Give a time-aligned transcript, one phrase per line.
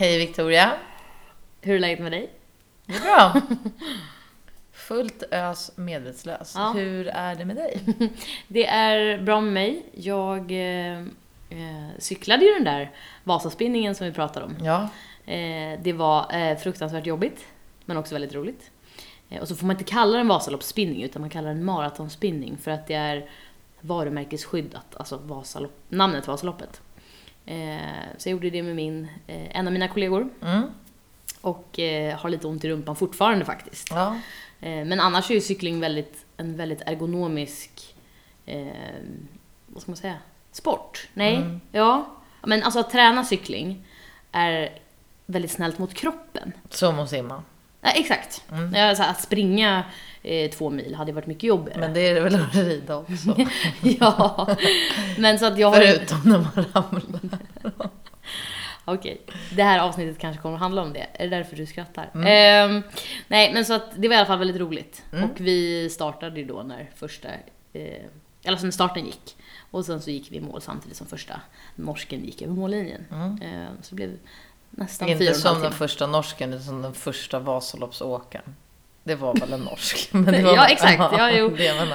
[0.00, 0.72] Hej Victoria.
[1.60, 2.30] Hur är läget med dig?
[2.86, 3.42] Det är bra.
[4.72, 6.54] Fullt ös medvetslös.
[6.56, 6.72] Ja.
[6.76, 7.80] Hur är det med dig?
[8.48, 9.82] Det är bra med mig.
[9.92, 10.98] Jag eh,
[11.50, 12.90] eh, cyklade ju den där
[13.24, 14.56] Vasaspinningen som vi pratade om.
[14.62, 14.88] Ja.
[15.32, 17.46] Eh, det var eh, fruktansvärt jobbigt,
[17.84, 18.70] men också väldigt roligt.
[19.28, 22.70] Eh, och så får man inte kalla den Vasaloppsspinning, utan man kallar den maratonspinning för
[22.70, 23.30] att det är
[23.80, 26.80] varumärkesskyddat, alltså Vasalopp, namnet Vasaloppet.
[27.46, 27.80] Eh,
[28.18, 30.62] så jag gjorde det med min, eh, en av mina kollegor Mm.
[31.40, 33.86] och eh, har lite ont i rumpan fortfarande faktiskt.
[33.90, 34.18] Ja.
[34.62, 37.94] Men annars är ju cykling väldigt, en väldigt ergonomisk,
[39.66, 40.16] vad ska man säga,
[40.52, 41.08] sport.
[41.14, 41.60] Nej, Mm.
[41.72, 42.06] ja.
[42.46, 43.86] Men alltså att träna cykling
[44.32, 44.78] är
[45.26, 46.52] väldigt snällt mot kroppen.
[46.70, 47.42] Som att simma.
[47.80, 48.44] Ja, exakt.
[48.52, 48.74] Mm.
[48.74, 49.84] Ja, så att springa
[50.22, 51.80] eh, två mil hade varit mycket jobbigare.
[51.80, 53.36] Men det är det väl att rida också.
[54.00, 54.56] ja.
[55.18, 55.80] Men så att jag har...
[55.80, 57.38] Förutom när man ramlar.
[58.84, 59.20] Okej,
[59.52, 61.06] det här avsnittet kanske kommer att handla om det.
[61.12, 62.10] Är det därför du skrattar?
[62.14, 62.26] Mm.
[62.26, 62.82] Ehm,
[63.28, 65.02] nej, men så att det var i alla fall väldigt roligt.
[65.12, 65.24] Mm.
[65.24, 67.28] Och vi startade ju då när första,
[67.72, 68.04] eh,
[68.44, 69.36] eller så när starten gick.
[69.70, 71.40] Och sen så gick vi i mål samtidigt som första
[71.74, 73.06] norsken gick över mållinjen.
[73.12, 73.38] Mm.
[73.42, 74.18] Ehm, så det blev
[74.70, 78.56] nästan Inte som den första norsken, utan som den första Vasaloppsåkaren.
[79.04, 80.08] Det var väl en norsk?
[80.12, 80.98] Men det var Ja, exakt.
[80.98, 81.48] Ja, jo.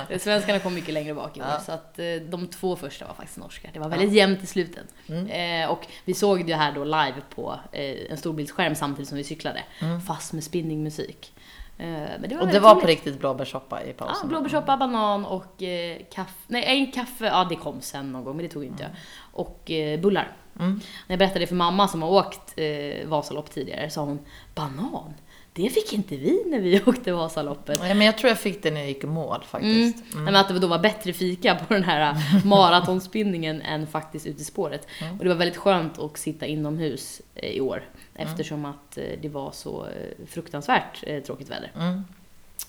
[0.09, 0.19] Det.
[0.21, 1.59] Svenskarna kom mycket längre bak i år, Ja.
[1.59, 3.69] så att eh, de två första var faktiskt norska.
[3.73, 4.85] Det var väldigt jämnt i slutet.
[5.07, 5.63] Mm.
[5.63, 9.23] Eh, och vi såg det här då live på eh, en storbildsskärm samtidigt som vi
[9.23, 10.01] cyklade, Mm.
[10.01, 11.33] fast med spinningmusik.
[11.77, 12.81] Eh, men det var Och det var roligt.
[12.81, 14.17] på riktigt blåbärssoppa i pausen.
[14.21, 16.33] Ja, blåbärssoppa, banan och eh, kaffe.
[16.47, 18.91] Nej, en kaffe, ja det kom sen någon gång, men det tog inte jag.
[19.33, 20.31] Och bullar.
[20.59, 20.71] Mm.
[21.07, 24.19] När jag berättade för mamma som har åkt eh, Vasalopp tidigare sa hon
[24.55, 25.13] banan,
[25.53, 27.79] det fick inte vi när vi åkte Vasaloppet.
[27.83, 29.47] Ja, men jag tror jag fick det när jag gick i mål Mm.
[29.47, 30.15] faktiskt.
[30.15, 34.41] Nej, Men att det då var bättre fika på den här maratonspinningen än faktiskt ute
[34.41, 34.87] i spåret.
[35.01, 35.17] Mm.
[35.17, 37.83] Och det var väldigt skönt att sitta inomhus eh, i år
[38.15, 41.71] eftersom att eh, det var så eh, fruktansvärt eh, tråkigt väder.
[41.75, 42.03] Mm.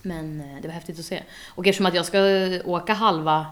[0.02, 1.22] Men eh, det var häftigt att se.
[1.54, 2.18] Och eftersom att jag ska
[2.64, 3.46] åka halva,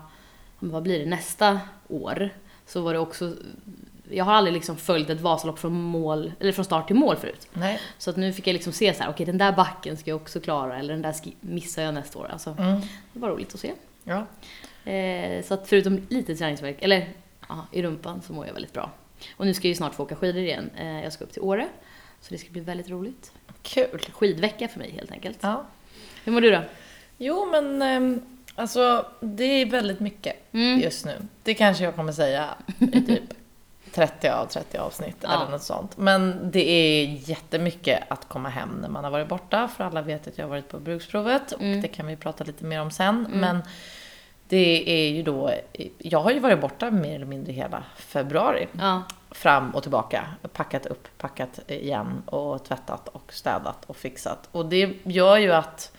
[0.58, 2.30] vad blir det, nästa år,
[2.66, 3.34] så var det också
[4.10, 7.48] jag har aldrig liksom följt ett Vasalopp från, mål, eller från start till mål förut.
[7.52, 7.80] Nej.
[7.98, 10.16] Så att nu fick jag liksom se så här, okej den där backen ska jag
[10.20, 12.28] också klara, eller den där missar jag nästa år.
[12.32, 12.80] Alltså, Mm.
[13.12, 13.72] det var roligt att se.
[14.04, 14.26] Ja.
[14.92, 17.08] Eh, så att förutom lite träningsvärk, eller
[17.48, 18.90] ja, i rumpan, så mår jag väldigt bra.
[19.36, 20.70] Och nu ska jag ju snart få åka skidor igen.
[20.78, 21.68] Eh, jag ska upp till Åre.
[22.20, 23.32] Så det ska bli väldigt roligt.
[23.62, 23.98] Kul.
[24.12, 25.38] Skidvecka för mig helt enkelt.
[25.40, 25.64] Ja.
[26.24, 26.60] Hur mår du då?
[27.18, 28.20] Jo, men ehm,
[28.54, 30.80] alltså det är väldigt mycket Mm.
[30.80, 31.12] just nu.
[31.42, 33.22] Det kanske jag kommer säga i typ
[33.94, 35.28] 30 av 30 avsnitt Ja.
[35.42, 35.96] eller något sånt.
[35.96, 39.68] Men det är jättemycket att komma hem när man har varit borta.
[39.68, 41.80] För alla vet att jag har varit på bruksprovet och Mm.
[41.82, 43.26] det kan vi prata lite mer om sen.
[43.30, 43.62] Men
[44.48, 45.50] det är ju då,
[45.98, 48.68] jag har ju varit borta mer eller mindre hela februari.
[48.80, 54.48] Ja, Fram och tillbaka, packat upp, packat igen och tvättat och städat och fixat.
[54.52, 55.92] Och det gör ju att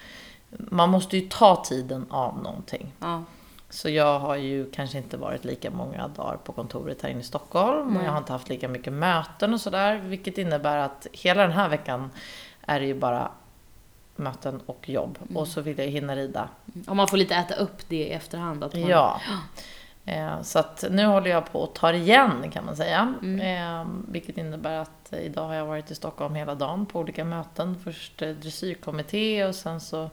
[0.49, 2.93] man måste ju ta tiden av någonting.
[2.99, 3.23] ja.
[3.75, 7.23] Så jag har ju kanske inte varit lika många dagar på kontoret här inne i
[7.23, 9.95] Stockholm och jag har inte haft lika mycket möten och sådär.
[9.97, 12.11] Vilket innebär att hela den här veckan
[12.61, 13.31] är det ju bara
[14.15, 15.17] möten och jobb.
[15.35, 16.49] Och så vill jag hinna rida.
[16.87, 18.63] Om man får lite äta upp det i efterhand.
[18.63, 19.21] Att man, Ja.
[20.05, 23.13] Eh, Så att nu håller jag på att ta igen kan man säga.
[23.23, 27.77] Eh, vilket innebär att idag har jag varit i Stockholm hela dagen på olika möten.
[27.83, 30.09] Först eh, dressyrkommitté och sen så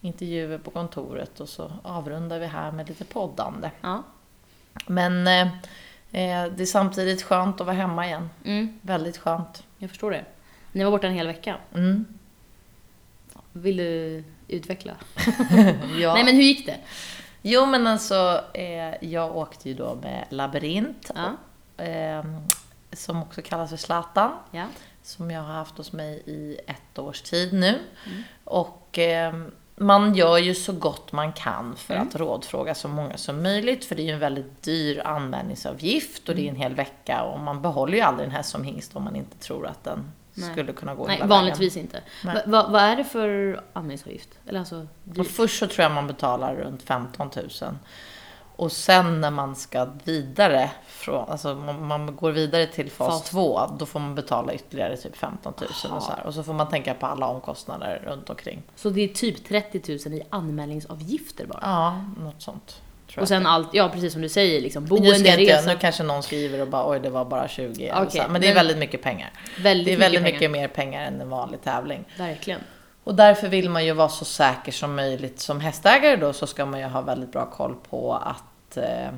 [0.00, 3.70] intervjuer på kontoret och så avrundar vi här med lite poddande.
[3.80, 4.02] Ja.
[4.86, 5.42] Men eh,
[6.12, 8.30] eh, det är samtidigt skönt att vara hemma igen.
[8.44, 9.64] Mm, Väldigt skönt.
[9.78, 10.24] jag förstår det.
[10.72, 11.56] Ni var borta en hel vecka.
[11.74, 12.04] Mm.
[13.52, 14.92] Vill du utveckla?
[16.00, 16.14] Ja.
[16.14, 16.76] Nej men hur gick det?
[17.42, 21.10] Jo men alltså, eh, jag åkte ju då med labyrint.
[21.14, 21.36] Ja.
[21.84, 22.24] Eh,
[22.92, 24.32] som också kallas för Zlatan.
[24.50, 24.66] Ja.
[25.02, 27.78] Som jag har haft hos mig i ett års tid nu.
[28.44, 29.34] Och eh,
[29.80, 33.84] man gör ju så gott man kan för att rådfråga så många som möjligt.
[33.84, 37.22] För det är ju en väldigt dyr anmälningsavgift och det är en hel vecka.
[37.22, 40.12] Och man behåller ju aldrig en häst som hingst om man inte tror att den
[40.34, 40.52] Nej.
[40.52, 42.00] skulle kunna gå Nej, hela vanligtvis inte.
[42.24, 42.34] Nej.
[42.34, 44.28] Va, va, vad är det för anmälningsavgift?
[44.46, 44.88] Eller alltså, vägen.
[45.04, 45.18] dyrt?
[45.18, 47.48] Och först så tror jag man betalar runt 15 000.
[48.60, 53.30] Och sen när man ska vidare, från, alltså man, man går vidare till fas Fas.
[53.30, 56.26] 2, då får man betala ytterligare typ 15 000 och så här.
[56.26, 58.62] Och så får man tänka på alla omkostnader runt omkring.
[58.76, 61.58] Så det är typ 30 000 i anmälningsavgifter bara?
[61.62, 62.80] Ja, något sånt.
[63.20, 65.72] Och sen allt, ja precis som du säger, liksom Men nu, boende, jag- resa.
[65.72, 68.28] nu kanske någon skriver och bara oj det var bara 20 eller Okej, så här.
[68.28, 69.30] Men det är men- väldigt mycket pengar.
[69.58, 72.04] Väldigt det är väldigt mycket mycket, mer pengar än en vanlig tävling.
[72.18, 72.60] Verkligen.
[73.04, 75.40] Och därför vill man ju vara så säker som möjligt.
[75.40, 78.42] Som hästägare då så ska man ju ha väldigt bra koll på att
[78.76, 79.08] eh,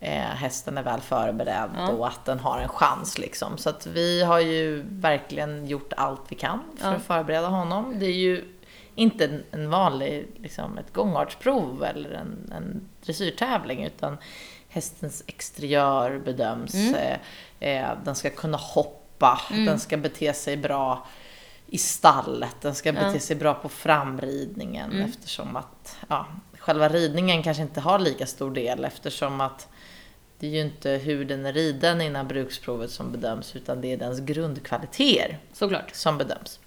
[0.00, 1.88] eh, hästen är väl förberedd Ja.
[1.88, 3.58] och att den har en chans liksom.
[3.58, 6.94] Så att vi har ju verkligen gjort allt vi kan för Ja.
[6.96, 7.98] att förbereda honom.
[7.98, 8.44] Det är ju
[8.94, 14.18] inte en, vanlig, liksom ett gångartsprov eller en, en dressyrtävling utan
[14.68, 16.74] hästens exteriör bedöms.
[16.74, 16.94] Mm.
[16.94, 21.06] Eh, eh, den ska kunna hoppa, den ska bete sig bra
[21.66, 25.04] i stallet, den ska bete sig bra på framridningen Mm.
[25.10, 26.26] eftersom att ja,
[26.64, 29.68] själva ridningen kanske inte har lika stor del eftersom att
[30.38, 33.96] det är ju inte hur den är riden innan bruksprovet som bedöms utan det är
[33.96, 35.94] dens grundkvaliteter Såklart.
[35.94, 36.60] som bedöms.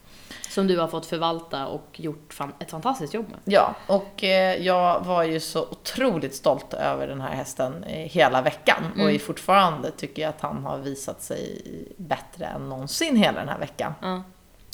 [0.50, 3.40] Som du har fått förvalta och gjort ett fantastiskt jobb med.
[3.46, 8.42] Ja, och eh, jag var ju så otroligt stolt över den här hästen eh, hela
[8.42, 11.62] veckan och är fortfarande tycker jag att han har visat sig
[11.98, 13.94] bättre än någonsin hela den här veckan.
[14.02, 14.24] Ja.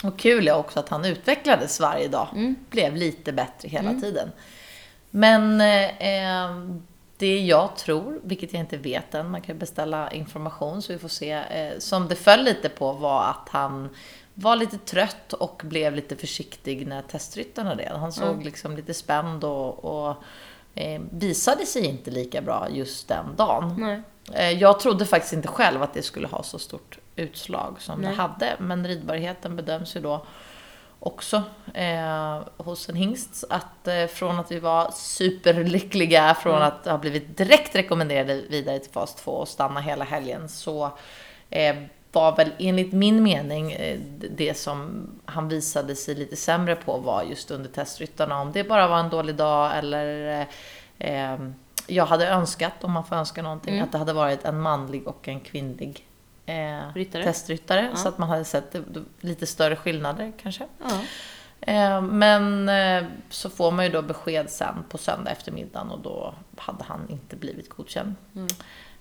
[0.03, 2.27] Och kul är också att han utvecklades varje dag.
[2.33, 2.55] Mm.
[2.69, 4.31] Blev lite bättre hela tiden.
[5.15, 6.51] Men eh, eh,
[7.17, 11.07] det jag tror, vilket jag inte vet än, man kan beställa information så vi får
[11.07, 13.89] se, eh, som det föll lite på var att han
[14.33, 17.91] var lite trött och blev lite försiktig när testryttarna red.
[17.91, 20.15] Han såg liksom lite spänd och, och
[20.75, 23.75] eh, visade sig inte lika bra just den dagen.
[23.79, 24.01] Nej.
[24.33, 28.09] Eh, Jag trodde faktiskt inte själv att det skulle ha så stort utslag som Nej.
[28.09, 28.55] det hade.
[28.59, 30.25] Men ridbarheten bedöms ju då
[31.05, 33.43] också eh, hos en hingst.
[33.49, 36.67] Att eh, från att vi var superlyckliga från Mm.
[36.67, 40.91] att ha blivit direkt rekommenderade vidare till fas 2 och stanna hela helgen så
[41.49, 41.75] eh,
[42.11, 43.99] var väl enligt min mening eh,
[44.31, 48.41] det som han visade sig lite sämre på var just under testryttarna.
[48.41, 50.39] Om det bara var en dålig dag eller
[50.99, 51.39] eh, eh,
[51.87, 53.83] jag hade önskat, om man får önska någonting, Mm.
[53.85, 56.07] att det hade varit en manlig och en kvinnlig
[56.45, 57.23] eh, Ryttare.
[57.23, 57.89] testryttare.
[57.91, 57.95] Ja.
[57.95, 58.75] Så att man hade sett
[59.21, 60.67] lite större skillnader kanske.
[60.83, 60.99] Ja.
[61.61, 66.33] Eh, men eh, så får man ju då besked sen på söndag eftermiddagen och då
[66.57, 68.15] hade han inte blivit godkänd.
[68.35, 68.47] Mm.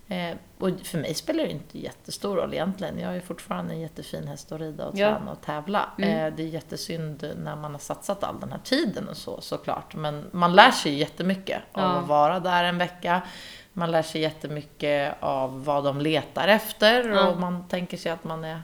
[0.09, 2.99] Eh, och för mig spelar det inte jättestor roll egentligen.
[2.99, 5.17] Jag är fortfarande en jättefin häst att rida och Ja.
[5.19, 5.89] träna och tävla.
[5.99, 6.11] Mm.
[6.27, 9.95] Eh, det är jättesynd när man har satsat all den här tiden och så såklart.
[9.95, 11.99] Men man lär sig jättemycket av Ja.
[12.01, 13.23] att vara där en vecka.
[13.73, 17.29] Man lär sig jättemycket av vad de letar efter Ja.
[17.29, 18.63] och man tänker sig att man är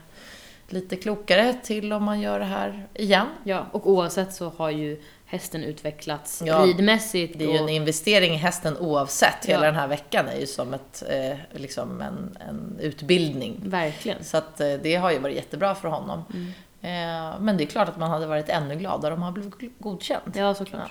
[0.68, 3.26] lite klokare till om man gör det här igen.
[3.44, 6.58] ja, och oavsett så har ju hästen utvecklats Ja.
[6.64, 7.38] ridmässigt.
[7.38, 9.44] Det är ju en investering i hästen oavsett.
[9.44, 9.66] Hela Ja.
[9.66, 13.60] den här veckan är ju som ett, eh, liksom en, en utbildning.
[13.64, 14.24] verkligen.
[14.24, 16.24] Så att eh, det har ju varit jättebra för honom.
[16.34, 16.46] Mm.
[16.82, 20.32] Eh, men det är klart att man hade varit ännu gladare om han blev godkänd.
[20.34, 20.90] Ja, såklart.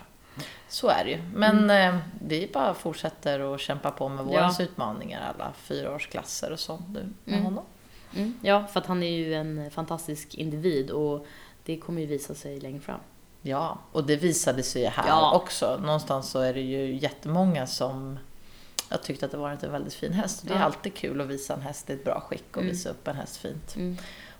[0.67, 1.21] Så är det ju.
[1.33, 1.97] Men eh,
[2.27, 4.63] vi bara fortsätter och kämpa på med våra Ja.
[4.63, 7.45] utmaningar, alla fyraårsklasser och sånt nu med Mm.
[7.45, 7.63] honom.
[8.15, 8.33] Mm.
[8.41, 11.25] Ja, för att han är ju en fantastisk individ och
[11.65, 12.99] det kommer ju visa sig längre fram.
[13.41, 15.35] Ja, och det visade sig ju här Ja.
[15.35, 15.79] också.
[15.81, 18.19] Någonstans så är det ju jättemånga som
[18.89, 20.43] jag tyckte att det varit en väldigt fin häst.
[20.47, 20.63] Det är Ja.
[20.63, 22.69] alltid kul att visa en häst i ett bra skick och Mm.
[22.71, 23.75] visa upp en häst fint.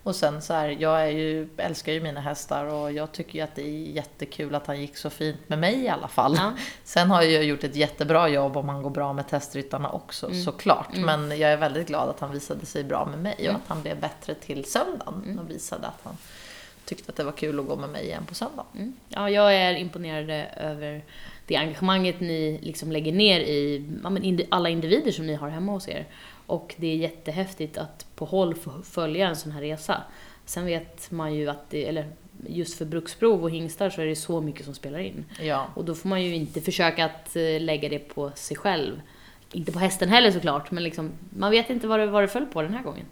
[0.07, 3.41] Och sen så här, jag är ju, älskar ju mina hästar och jag tycker ju
[3.43, 6.35] att det är jättekul att han gick så fint med mig i alla fall.
[6.37, 6.51] Ja.
[6.83, 10.43] Sen har jag gjort ett jättebra jobb om han går bra med testryttarna också, Mm.
[10.43, 10.93] såklart.
[10.95, 11.05] Mm.
[11.27, 13.55] Men jag är väldigt glad att han visade sig bra med mig och Mm.
[13.55, 15.39] att han blev bättre till söndagen Mm.
[15.39, 16.17] och visade att han
[16.85, 18.65] tyckte att det var kul att gå med mig igen på söndag.
[18.75, 18.93] Mm.
[19.09, 21.03] Ja, jag är imponerad över
[21.47, 26.05] det engagemanget ni liksom lägger ner i alla individer som ni har hemma hos er.
[26.45, 30.01] Och det är jättehäftigt att på håll följa en sån här resa.
[30.45, 32.05] Sen vet man ju att det, eller
[32.47, 35.25] just för bruksprov och hingstar så är det så mycket som spelar in.
[35.41, 35.67] Ja.
[35.73, 39.01] Och då får man ju inte försöka att eh, lägga det på sig själv.
[39.51, 42.45] Inte på hästen heller såklart, men liksom, man vet inte vad det, vad det föll
[42.45, 43.05] på den här gången.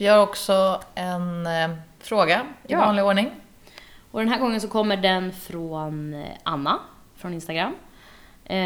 [0.00, 2.78] Vi har också en eh, fråga i Ja.
[2.78, 3.30] vanlig ordning.
[4.10, 6.78] Och den här gången så kommer den från Anna,
[7.16, 7.74] från Instagram.
[8.44, 8.56] Eh,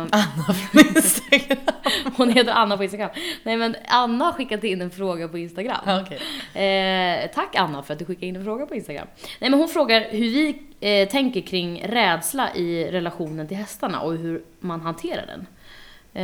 [0.00, 1.58] Anna från Instagram.
[2.16, 3.10] hon heter Anna på Instagram.
[3.42, 6.02] Nej men Anna har skickat in en fråga på Instagram.
[6.02, 7.24] Okej.
[7.24, 9.06] Eh, tack Anna för att du skickade in en fråga på Instagram.
[9.40, 14.12] Nej men hon frågar hur vi eh, tänker kring rädsla i relationen till hästarna och
[14.12, 15.46] hur man hanterar den.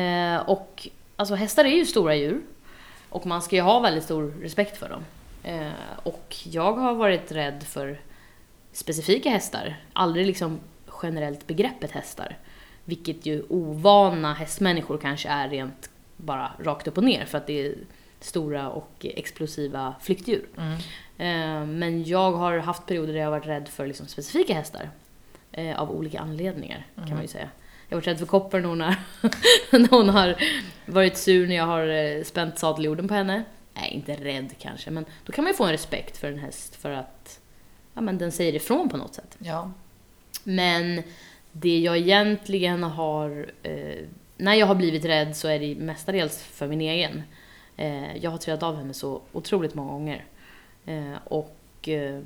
[0.00, 2.40] Eh, och alltså hästar är ju stora djur
[3.10, 5.04] och man ska ju ha väldigt stor respekt för dem.
[5.42, 5.70] Eh,
[6.02, 8.00] och jag har varit rädd för
[8.72, 10.60] specifika hästar, aldrig liksom
[11.02, 12.36] generellt begreppet hästar.
[12.84, 17.66] Vilket ju ovana hästmänniskor kanske är rent bara rakt upp och ner för att det
[17.66, 17.74] är
[18.20, 20.46] stora och explosiva flyktdjur.
[20.56, 20.72] Mm.
[21.18, 24.90] Eh, Men jag har haft perioder där jag har varit rädd för liksom specifika hästar.
[25.52, 27.48] eh, Av olika anledningar kan man ju säga.
[27.88, 28.96] Jag har varit rädd för Kopper när hon har,
[29.78, 30.36] när hon har
[30.86, 33.44] varit sur när jag har eh, spänt sadeljorden på henne.
[33.74, 36.76] Nej, inte rädd kanske, men då kan man ju få en respekt för en häst
[36.76, 37.40] för att
[37.94, 39.36] ja, men den säger ifrån på något sätt.
[39.38, 39.70] Ja.
[40.44, 41.02] Men
[41.52, 44.04] det jag egentligen har, eh,
[44.36, 47.22] när jag har blivit rädd så är det mestadels för min egen.
[47.76, 50.24] Eh, jag har trillat av henne så otroligt många gånger.
[50.86, 52.20] Eh, och eh,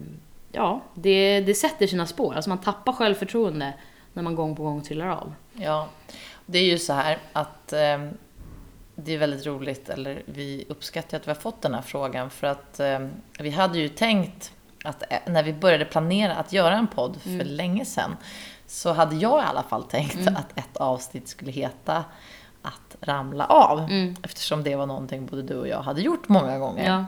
[0.53, 2.35] ja, det, det sätter sina spår.
[2.35, 3.75] Alltså man tappar självförtroende
[4.13, 5.35] när man gång på gång trillar av.
[5.61, 5.89] Ja,
[6.47, 7.99] det är ju så här att eh,
[8.95, 12.47] det är väldigt roligt, eller vi uppskattar att vi har fått den här frågan för
[12.47, 12.99] att eh,
[13.41, 14.53] vi hade ju tänkt
[14.85, 17.47] att eh, när vi började planera att göra en podd för Mm.
[17.47, 18.17] länge sedan
[18.67, 20.37] så hade jag i alla fall tänkt Mm.
[20.37, 22.05] att ett avsnitt skulle heta
[22.63, 23.79] att ramla av.
[23.81, 24.17] Mm.
[24.23, 26.87] Eftersom det var någonting både du och jag hade gjort många gånger.
[26.89, 27.05] Ja.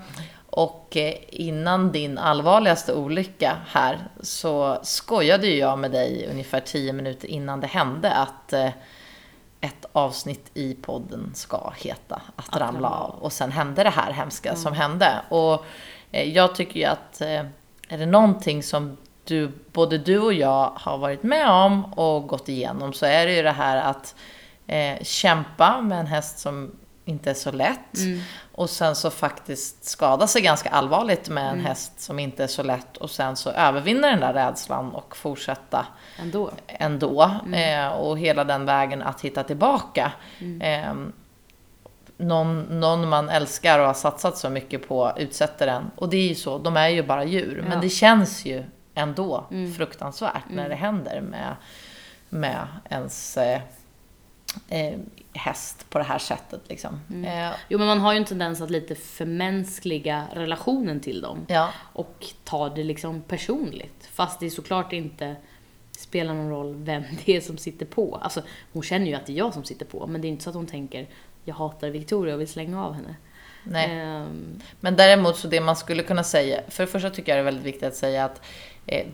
[0.54, 6.92] Och eh, innan din allvarligaste olycka här så skojade ju jag med dig ungefär 10
[6.92, 8.70] minuter innan det hände att eh,
[9.60, 13.10] ett avsnitt i podden ska heta Att, ramla av.
[13.10, 15.20] Och sen hände det här hemska som hände.
[15.28, 15.64] Och
[16.10, 20.98] eh, jag tycker ju att är det någonting som du, både du och jag har
[20.98, 24.14] varit med om och gått igenom så är det ju det här att
[24.66, 26.70] eh, kämpa med en häst som
[27.04, 27.98] inte är så lätt.
[27.98, 28.20] Mm.
[28.52, 31.64] Och sen så faktiskt skada sig ganska allvarligt med en Mm.
[31.64, 35.86] häst som inte är så lätt och sen så övervinna den där rädslan och fortsätta
[36.18, 36.50] Ändå.
[36.66, 37.30] ändå.
[37.54, 40.12] Eh, och hela den vägen att hitta tillbaka.
[40.40, 40.60] Mm.
[40.60, 41.06] Eh,
[42.16, 45.90] någon, någon man älskar och har satsat så mycket på utsätter den.
[45.96, 47.58] Och det är ju så, de är ju bara djur.
[47.62, 47.68] Ja.
[47.68, 49.74] Men det känns ju ändå Mm.
[49.74, 50.68] fruktansvärt när Mm.
[50.68, 51.56] det händer med,
[52.28, 53.60] med ens eh,
[54.68, 54.98] eh,
[55.34, 56.60] häst på det här sättet.
[56.68, 57.00] Liksom.
[57.10, 57.48] Mm.
[57.50, 61.46] Eh, Jo men man har ju en tendens att lite förmänskliga relationen till dem.
[61.48, 61.68] ja.
[61.92, 64.08] Och ta det liksom personligt.
[64.12, 65.36] Fast det såklart inte
[65.98, 68.16] spelar någon roll vem det är som sitter på.
[68.22, 68.42] Alltså
[68.72, 70.06] hon känner ju att det är jag som sitter på.
[70.06, 71.06] Men det är inte så att hon tänker
[71.44, 73.16] jag hatar Victoria och vill slänga av henne.
[73.64, 73.90] Nej.
[73.90, 77.40] Ehm, Men däremot så det man skulle kunna säga, för det första tycker jag det
[77.40, 78.40] är väldigt viktigt att säga att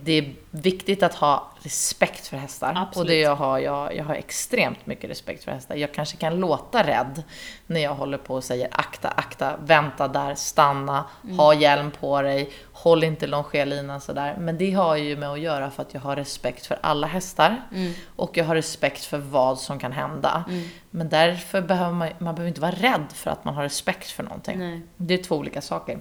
[0.02, 2.72] det är viktigt att ha respekt för hästar.
[2.76, 2.96] Absolut.
[2.96, 5.76] Och det jag har, jag, jag har extremt mycket respekt för hästar.
[5.76, 7.22] Jag kanske kan låta rädd
[7.66, 11.04] när jag håller på och säger akta, akta, vänta där, stanna,
[11.36, 14.36] ha hjälm på dig, håll inte longerlinan sådär.
[14.40, 17.62] Men det har ju med att göra för att jag har respekt för alla hästar.
[17.74, 20.44] mm, Och jag har respekt för vad som kan hända.
[20.48, 24.10] mm, Men därför behöver man, man behöver inte vara rädd för att man har respekt
[24.10, 24.58] för någonting.
[24.58, 24.80] nej.
[24.96, 25.98] Det är två olika saker.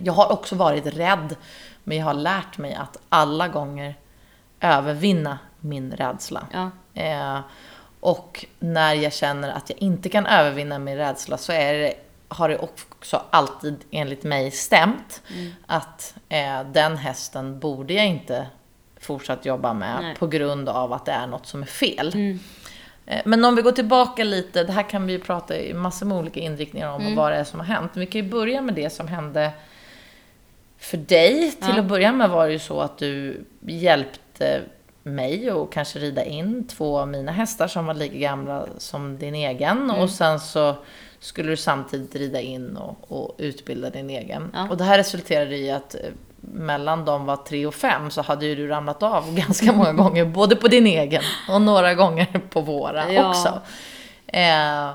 [0.00, 1.36] Jag har också varit rädd,
[1.88, 3.94] men jag har lärt mig att alla gånger
[4.60, 6.46] övervinna min rädsla.
[6.52, 6.70] Ja.
[7.02, 7.40] Eh,
[8.00, 11.94] och när jag känner att jag inte kan övervinna min rädsla så är det,
[12.28, 15.52] har det också alltid enligt mig stämt Mm.
[15.66, 18.46] att eh, den hästen borde jag inte
[19.00, 20.14] fortsatt jobba med Nej.
[20.16, 22.10] på grund av att det är något som är fel.
[22.14, 22.38] Mm.
[23.06, 26.06] Eh, Men om vi går tillbaka lite, det här kan vi ju prata i massor
[26.06, 27.12] med olika inriktningar om Mm.
[27.12, 27.90] och vad det är som har hänt.
[27.94, 29.50] Men vi kan ju börja med det som hände
[30.78, 31.50] för dig.
[31.50, 31.78] Till Ja.
[31.80, 34.60] att börja med var det ju så att du hjälpte
[35.02, 39.34] mig och kanske rida in två av mina hästar som var lika gamla som din
[39.34, 39.78] egen.
[39.82, 39.96] Mm.
[39.96, 40.74] Och sen så
[41.20, 44.50] skulle du samtidigt rida in och, och utbilda din egen.
[44.54, 44.68] Ja.
[44.70, 46.00] Och det här resulterade i att eh,
[46.40, 50.24] mellan de var tre och fem så hade ju du ramlat av ganska många gånger,
[50.24, 53.28] både på din egen och några gånger på våra Ja.
[53.30, 53.60] också.
[54.26, 54.88] Eh,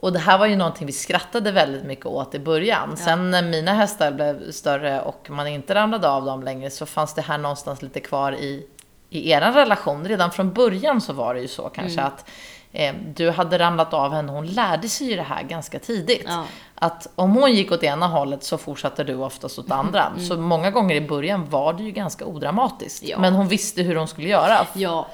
[0.00, 2.96] och det här var ju någonting vi skrattade väldigt mycket åt i början.
[2.96, 7.14] Sen när mina hästar blev större och man inte ramlade av dem längre så fanns
[7.14, 8.66] det här någonstans lite kvar i,
[9.10, 10.08] i er relation.
[10.08, 12.30] Redan från början så var det ju så kanske att
[12.72, 14.32] eh, du hade ramlat av henne.
[14.32, 16.26] Hon lärde sig ju det här ganska tidigt.
[16.26, 16.44] Ja.
[16.74, 20.12] Att om hon gick åt ena hållet så fortsatte du oftast åt andra.
[20.28, 23.04] Så många gånger i början var det ju ganska odramatiskt.
[23.04, 23.18] Ja.
[23.18, 24.66] Men hon visste hur hon skulle göra.
[24.72, 25.06] Ja.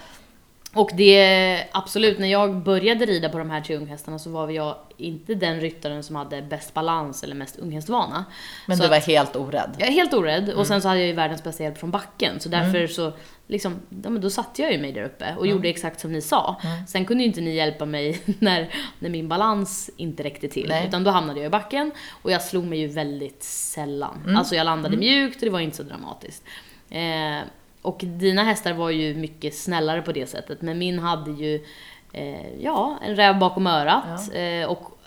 [0.74, 4.76] Och det, absolut, när jag började rida på de här tre unghästarna så var jag
[4.96, 8.24] inte den ryttaren som hade bäst balans eller mest unghästvana.
[8.66, 9.76] Men Så du var att- helt orädd.
[9.78, 10.56] Jag är helt orädd Mm.
[10.58, 12.40] och sen så hade jag ju världens bästa hjälp från backen.
[12.40, 13.12] Så därför så,
[13.46, 15.38] liksom, ja, men då satte jag ju mig där uppe Mm.
[15.38, 16.56] och gjorde exakt som ni sa.
[16.88, 20.68] Sen kunde ju inte ni hjälpa mig när, när min balans inte räckte till.
[20.68, 20.88] Nej.
[20.88, 21.90] Utan då hamnade jag i backen
[22.22, 24.20] och jag slog mig ju väldigt sällan.
[24.24, 24.36] Mm.
[24.36, 26.44] Alltså jag landade mjukt och det var inte så dramatiskt.
[26.90, 27.38] Eh,
[27.84, 30.62] och dina hästar var ju mycket snällare på det sättet.
[30.62, 31.64] Men min hade ju,
[32.12, 34.34] eh, ja, en räv bakom örat.
[34.34, 34.98] Eh, och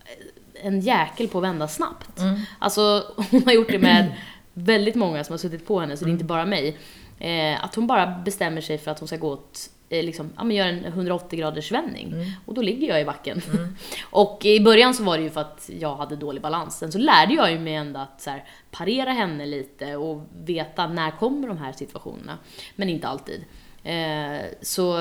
[0.62, 2.20] en jäkel på att vända snabbt.
[2.20, 2.42] Mm.
[2.60, 4.14] Alltså hon har gjort det med
[4.54, 6.78] väldigt många som har suttit på henne, så det är inte bara mig.
[7.20, 10.56] Eh, att hon bara bestämmer sig för att hon ska gå åt, liksom, ja men
[10.56, 12.14] göra en 180 graders vändning.
[12.46, 13.42] Och då ligger jag i backen.
[14.10, 16.78] och i början så var det ju för att jag hade dålig balans.
[16.78, 20.88] Sen så lärde jag ju mig ändå att så här, parera henne lite och veta
[20.88, 22.38] när kommer de här situationerna.
[22.76, 23.44] Men inte alltid.
[23.84, 25.00] Eh, så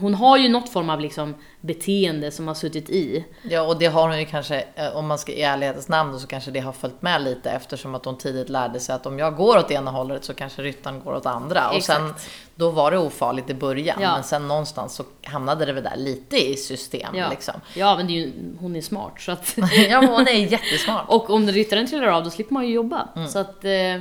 [0.00, 3.24] hon har ju något form av liksom beteende som har suttit i.
[3.42, 6.26] Ja, och det har hon ju kanske, eh, om man ska i ärlighetens namn, så
[6.26, 9.36] kanske det har följt med lite eftersom att hon tidigt lärde sig att om jag
[9.36, 11.70] går åt ena hållet så kanske ryttaren går åt andra.
[11.70, 12.30] Och sen, Exakt.
[12.54, 14.12] då var det ofarligt i början, Ja.
[14.14, 17.54] men sen någonstans så hamnade det väl där lite i system Ja, liksom.
[17.74, 19.54] ja men är ju, hon är smart så att...
[19.90, 21.04] Ja, hon är jättesmart.
[21.08, 23.08] Och om ryttaren trillar av då slipper man ju jobba.
[23.28, 23.98] Så att, eh,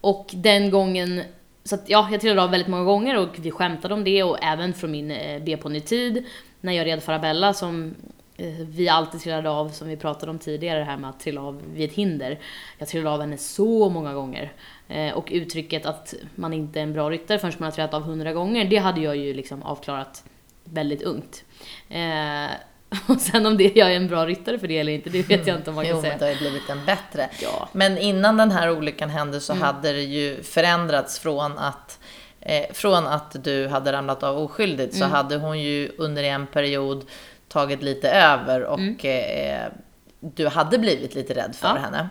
[0.00, 1.22] och den gången,
[1.64, 4.44] så att ja, jag trillade av väldigt många gånger och vi skämtade om det och
[4.44, 6.26] även från min eh, B-ponnytid
[6.60, 7.94] när jag red Farabella som
[8.36, 11.42] eh, vi alltid trillade av, som vi pratade om tidigare, det här med att trilla
[11.42, 12.38] av vid ett hinder.
[12.78, 14.52] Jag trillade av henne så många gånger.
[14.88, 18.02] Eh, och uttrycket att man inte är en bra ryttare förrän man har trillat av
[18.02, 20.24] hundra gånger, det hade jag ju liksom avklarat
[20.64, 21.44] väldigt ungt.
[21.88, 22.50] Eh,
[23.06, 25.46] Och sen om det jag är en bra ryttare för det eller inte, det vet
[25.46, 26.12] jag inte om man kan Jo, säga.
[26.12, 27.28] men det har ju blivit en bättre.
[27.42, 27.68] Ja.
[27.72, 29.64] Men innan den här olyckan hände så Mm.
[29.64, 31.98] hade det ju förändrats från att
[32.40, 35.08] eh, från att du hade ramlat av oskyldigt Mm.
[35.10, 37.04] så hade hon ju under en period
[37.48, 38.96] tagit lite över och Mm.
[39.02, 39.72] eh,
[40.20, 41.74] du hade blivit lite rädd för Ja.
[41.74, 42.08] henne.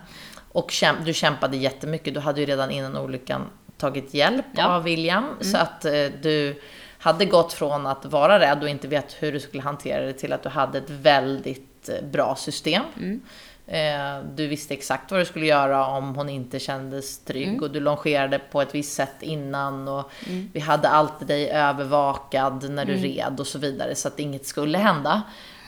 [0.52, 2.14] Och käm- du kämpade jättemycket.
[2.14, 3.42] Du hade ju redan innan olyckan
[3.78, 4.62] tagit hjälp Ja.
[4.64, 4.72] Mm.
[4.76, 5.26] av William.
[5.42, 6.62] Så att eh, du
[7.02, 10.34] hade gått från att vara rädd och inte veta hur du skulle hantera det till
[10.34, 12.84] att du hade ett väldigt eh, bra system.
[12.98, 13.22] Mm.
[13.68, 17.64] Eh, Du visste exakt vad du skulle göra om hon inte kändes trygg Mm.
[17.64, 20.12] och du longerade på ett visst sätt innan och
[20.54, 22.86] vi hade alltid dig övervakad när Mm.
[23.02, 25.22] du red och så vidare så att inget skulle hända.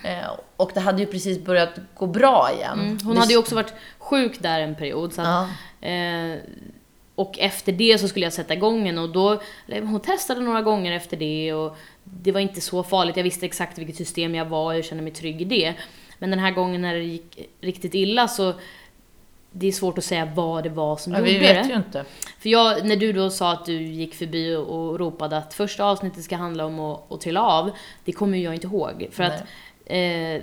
[0.05, 2.79] Eh, Och det hade ju precis börjat gå bra igen.
[2.79, 2.97] Mm.
[3.03, 5.13] Hon hade ju också varit sjuk där en period.
[5.13, 5.27] Så att,
[5.79, 5.87] Ja.
[5.87, 6.37] eh,
[7.15, 10.91] och efter det så skulle jag sätta igång henne och då, hon testade några gånger
[10.91, 13.17] efter det och det var inte så farligt.
[13.17, 15.73] Jag visste exakt vilket system jag var och jag kände mig trygg i det.
[16.19, 18.53] Men den här gången när det gick riktigt illa så
[19.51, 21.69] det är svårt att säga vad det var som Ja, gjorde vi vet det.
[21.69, 22.05] ju inte.
[22.39, 26.23] För jag, när du då sa att du gick förbi och, ropade att första avsnittet
[26.23, 27.71] ska handla om att, att trilla av,
[28.05, 29.07] det kommer jag inte ihåg.
[29.11, 29.43] För att
[29.85, 30.41] eh,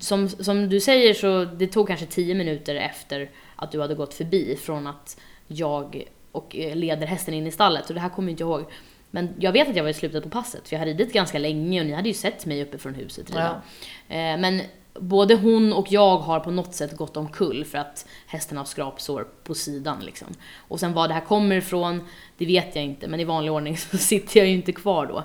[0.00, 4.14] som, som du säger så det tog kanske 10 minuter efter att du hade gått
[4.14, 7.88] förbi från att jag och eh, leder hästen in i stallet.
[7.88, 8.64] Och det här kommer jag inte ihåg.
[9.10, 11.38] Men jag vet att jag var i slutet på passet, för jag hade ridit ganska
[11.38, 13.62] länge och ni hade ju sett mig uppe från huset rida.
[14.08, 14.60] Eh, men
[14.94, 19.26] både hon och jag har på något sätt gått omkull för att hästen har skrapsår
[19.44, 20.00] på sidan.
[20.00, 20.28] Liksom.
[20.56, 22.04] Och sen var det här kommer ifrån,
[22.38, 25.18] det vet jag inte, men i vanlig ordning så sitter jag ju inte kvar då.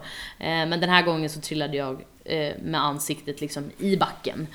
[0.46, 2.02] Eh, men den här gången så trillade jag
[2.62, 4.48] med ansiktet liksom i backen.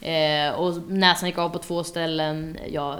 [0.00, 2.98] Eh, och näsan gick av på två ställen, jag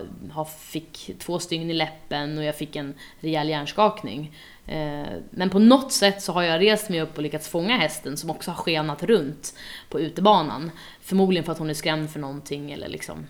[0.58, 4.36] fick två stygn i läppen och jag fick en rejäl hjärnskakning.
[4.66, 8.16] Eh, men på något sätt så har jag rest mig upp och lyckats fånga hästen
[8.16, 9.54] som också har skenat runt
[9.88, 10.70] på utebanan.
[11.00, 13.26] Förmodligen för att hon är skrämd för någonting eller liksom...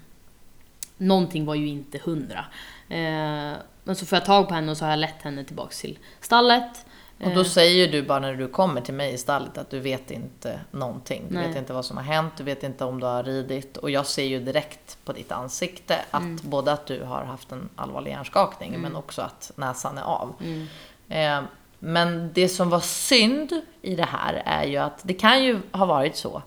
[1.01, 2.45] Någonting var ju inte hundra.
[2.89, 3.53] Eh,
[3.85, 5.99] men så får jag tag på henne och så har jag lett henne tillbaks till
[6.21, 6.87] stallet.
[7.25, 9.81] Och då säger ju du bara när du kommer till mig i stallet att du
[9.81, 11.25] vet inte någonting.
[11.29, 11.49] Du Nej.
[11.49, 13.77] vet inte vad som har hänt, du vet inte om du har ridit.
[13.77, 16.39] Och jag ser ju direkt på ditt ansikte att Mm.
[16.43, 20.35] både att du har haft en allvarlig hjärnskakning men också att näsan är av.
[20.41, 20.67] Mm.
[21.09, 23.53] Eh, men det som var synd
[23.83, 26.43] i det här är ju att det kan ju ha varit så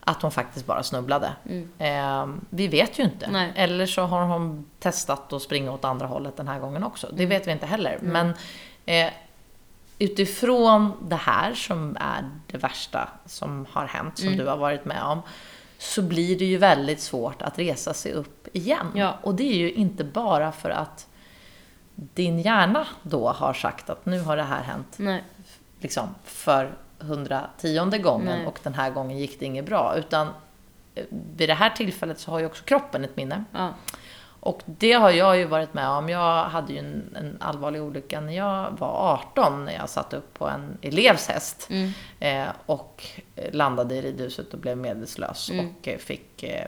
[0.00, 1.32] att hon faktiskt bara snubblade.
[1.78, 3.30] Eh, vi vet ju inte.
[3.30, 3.52] Nej.
[3.56, 7.08] Eller så har hon testat att springa åt andra hållet den här gången också.
[7.12, 7.98] Det vet vi inte heller.
[8.02, 8.34] Men
[8.86, 9.10] eh,
[9.98, 15.02] utifrån det här som är det värsta som har hänt, som du har varit med
[15.02, 15.22] om,
[15.78, 18.86] så blir det ju väldigt svårt att resa sig upp igen.
[18.94, 19.18] Ja.
[19.22, 21.06] Och det är ju inte bara för att
[21.94, 25.24] din hjärna då har sagt att nu har det här hänt Nej.
[25.80, 28.46] liksom, för 110 gången Nej.
[28.46, 29.94] och den här gången gick det inget bra.
[29.96, 30.28] Utan
[30.94, 31.04] eh,
[31.36, 33.44] vid det här tillfället så har ju också kroppen ett minne.
[33.52, 33.74] Ja.
[34.44, 36.08] Och det har jag ju varit med om.
[36.08, 40.34] Jag hade ju en, en allvarlig olycka när jag var 18 när jag satt upp
[40.34, 41.66] på en elevs häst.
[41.70, 41.90] Mm.
[42.20, 43.04] Eh, och
[43.52, 45.68] landade i ridhuset och blev medvetslös Mm.
[45.80, 46.66] och eh, fick eh,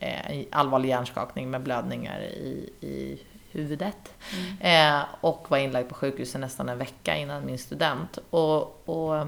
[0.00, 4.12] en allvarlig hjärnskakning med blödningar i, i huvudet.
[4.60, 4.96] Mm.
[4.98, 8.18] Eh, och var inlagd på sjukhus i nästan en vecka innan min student.
[8.30, 9.26] Och, och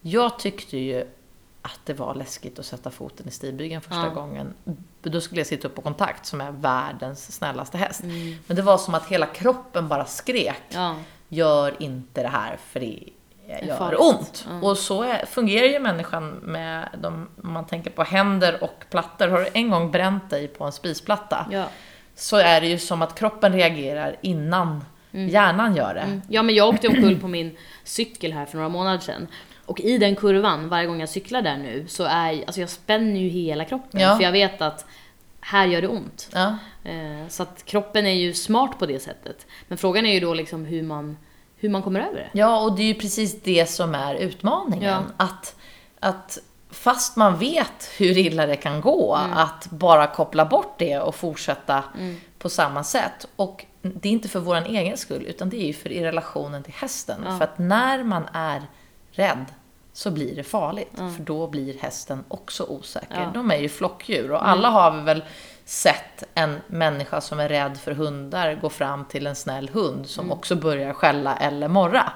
[0.00, 1.04] jag tyckte ju
[1.62, 4.14] att det var läskigt att sätta foten i stigbygeln första Ja.
[4.14, 4.54] gången.
[5.02, 8.02] Då skulle jag sitta upp på kontakt som är världens snällaste häst.
[8.02, 8.36] Mm.
[8.46, 10.62] Men det var som att hela kroppen bara skrek.
[10.68, 10.94] Ja.
[11.28, 12.98] Gör inte det här för det
[13.66, 14.00] gör farligt.
[14.00, 14.46] ont.
[14.48, 14.68] Ja.
[14.68, 19.28] Och så är, fungerar ju människan med de, om man tänker på händer och plattor.
[19.28, 21.64] Har du en gång bränt dig på en spisplatta Ja.
[22.14, 26.00] så är det ju som att kroppen reagerar innan hjärnan gör det.
[26.00, 26.22] Mm.
[26.28, 29.26] ja, men jag åkte omkull på min cykel här för några månader sedan.
[29.68, 33.20] Och i den kurvan, varje gång jag cyklar där nu, så är alltså jag spänner
[33.20, 34.00] ju hela kroppen.
[34.00, 34.16] Ja.
[34.16, 34.86] För jag vet att
[35.40, 36.28] här gör det ont.
[36.32, 36.58] Ja.
[36.84, 39.46] Eh, Så att kroppen är ju smart på det sättet.
[39.68, 41.16] Men frågan är ju då liksom hur man
[41.60, 42.38] hur man kommer över det.
[42.38, 45.02] Ja, och det är ju precis det som är utmaningen.
[45.18, 45.24] Ja.
[45.24, 45.56] Att,
[46.00, 46.38] att
[46.70, 49.36] fast man vet hur illa det kan gå, Mm.
[49.36, 51.84] att bara koppla bort det och fortsätta
[52.38, 53.28] på samma sätt.
[53.36, 56.62] Och det är inte för vår egen skull, utan det är ju för i relationen
[56.62, 57.20] till hästen.
[57.26, 57.36] Ja.
[57.38, 58.62] För att när man är
[59.10, 59.44] rädd
[59.98, 60.90] så blir det farligt.
[60.96, 63.06] För då blir hästen också osäker.
[63.10, 63.16] Ja.
[63.20, 63.32] Mm.
[63.32, 65.22] De är ju flockdjur och alla har vi väl
[65.64, 70.24] sett en människa som är rädd för hundar gå fram till en snäll hund som
[70.24, 70.38] Mm.
[70.38, 72.12] också börjar skälla eller morra.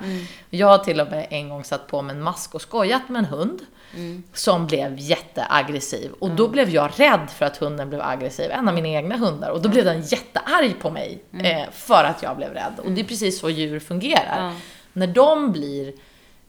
[0.51, 3.19] Jag har till och med en gång satt på mig en mask och skojat med
[3.19, 3.61] en hund
[3.95, 4.23] Mm.
[4.33, 6.13] som blev jätteaggressiv.
[6.19, 9.51] Och då blev jag rädd för att hunden blev aggressiv, en av mina egna hundar.
[9.51, 12.75] Och då blev den jättearg på mig eh, för att jag blev rädd.
[12.85, 14.39] Och det är precis så djur fungerar.
[14.41, 14.55] Mm.
[14.93, 15.93] När de blir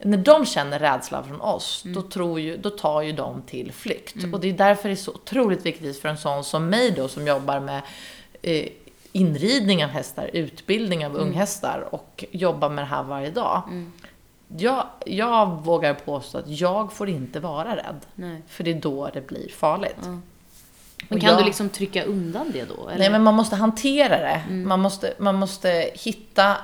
[0.04, 1.94] när de känner rädsla från oss, Mm.
[1.94, 4.16] då, tror ju, då tar ju de till flykt.
[4.32, 7.08] Och det är därför det är så otroligt viktigt för en sån som mig då,
[7.08, 7.82] som jobbar med
[8.42, 8.68] eh,
[9.12, 11.16] inridning av hästar, utbildning Mm.
[11.16, 13.62] av unghästar och jobbar med det här varje dag.
[14.56, 18.00] Jag, jag vågar påstå att jag får inte vara rädd.
[18.14, 18.42] Nej.
[18.48, 19.96] För det är då det blir farligt.
[20.02, 20.22] Men
[21.16, 22.88] Och kan jag- du liksom trycka undan det då?
[22.88, 22.98] Eller?
[22.98, 24.42] Nej, men man måste hantera det.
[24.48, 24.68] Mm.
[24.68, 26.56] Man, måste, man måste hitta...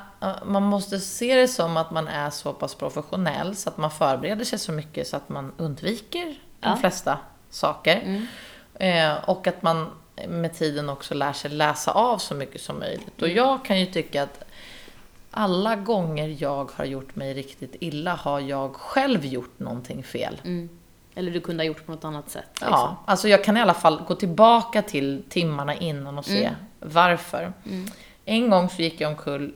[0.44, 4.44] Man måste se det som att man är så pass professionell så att man förbereder
[4.44, 6.68] sig så mycket så att man undviker de Ja.
[6.68, 6.80] Mm.
[6.80, 7.18] flesta
[7.50, 8.26] saker.
[8.74, 9.90] Eh, och att man
[10.28, 13.22] med tiden också lär sig läsa av så mycket som möjligt.
[13.22, 13.36] Och Mm.
[13.36, 14.44] jag kan ju tycka att
[15.30, 20.40] alla gånger jag har gjort mig riktigt illa har jag själv gjort någonting fel.
[20.44, 20.68] Mm.
[21.14, 22.44] Eller du kunde ha gjort på något annat sätt?
[22.52, 22.68] liksom.
[22.70, 26.54] Ja, alltså jag kan i alla fall gå tillbaka till timmarna innan och se Mm.
[26.80, 27.52] varför.
[28.24, 29.54] En gång så gick jag omkull,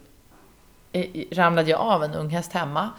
[1.33, 2.91] ramlade jag av en unghäst hemma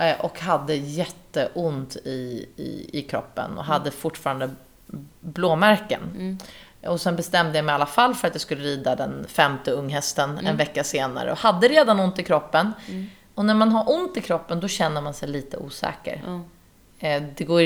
[0.00, 4.50] eh, och hade jätteont i, i, i kroppen och hade fortfarande
[5.20, 6.38] blåmärken.
[6.86, 9.70] Och sen bestämde jag mig i alla fall för att jag skulle rida den femte
[9.70, 12.72] unghästen en vecka senare och hade redan ont i kroppen.
[13.34, 16.22] Och när man har ont i kroppen då känner man sig lite osäker.
[17.04, 17.60] Eh, Det går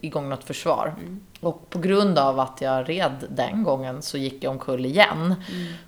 [0.00, 0.94] igång något försvar.
[1.40, 5.34] Och på grund av att jag red den gången så gick jag omkull igen.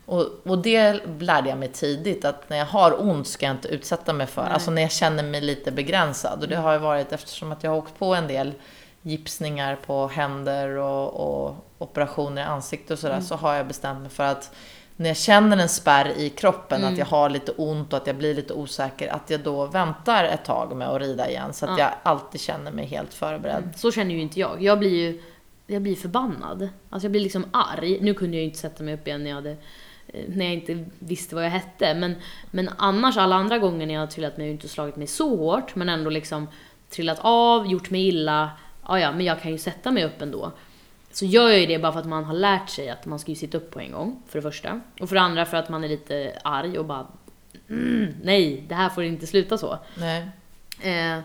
[0.07, 3.69] Och, och det lärde jag mig tidigt, att när jag har ont ska jag inte
[3.69, 4.43] utsätta mig för.
[4.43, 6.43] Alltså när jag känner mig lite begränsad.
[6.43, 8.53] Och det har ju varit eftersom att jag har åkt på en del
[9.03, 14.11] gipsningar på händer och, och operationer i ansiktet och sådär, så har jag bestämt mig
[14.11, 14.51] för att
[14.97, 18.17] när jag känner en spärr i kroppen, att jag har lite ont och att jag
[18.17, 21.53] blir lite osäker, att jag då väntar ett tag med att rida igen.
[21.53, 23.73] Så att jag alltid känner mig helt förberedd.
[23.77, 24.63] Så känner ju inte jag.
[24.63, 25.23] Jag blir ju
[25.67, 26.69] jag blir förbannad.
[26.91, 27.99] Alltså jag blir liksom arg.
[28.01, 29.51] Nu kunde jag ju inte sätta mig upp igen när jag, hade,
[30.09, 31.95] eh, när jag inte visste vad jag hette.
[31.95, 32.15] Men,
[32.51, 35.07] men annars, alla andra gånger när jag har trillat mig, jag har inte slagit mig
[35.07, 36.49] så hårt, men ändå liksom
[36.91, 38.51] trillat av, gjort mig illa.
[38.89, 40.53] Ja, ja, men jag kan ju sätta mig upp ändå.
[41.17, 43.31] Så gör jag ju det bara för att man har lärt sig att man ska
[43.31, 44.81] ju sitta upp på en gång, för det första.
[45.01, 47.07] Och för det andra för att man är lite arg och bara
[47.69, 49.79] mm, nej, det här får inte sluta så.
[49.95, 50.27] Nej.
[50.83, 51.19] Eh,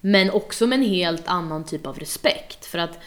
[0.00, 2.66] men också med en helt annan typ av respekt.
[2.66, 2.98] För att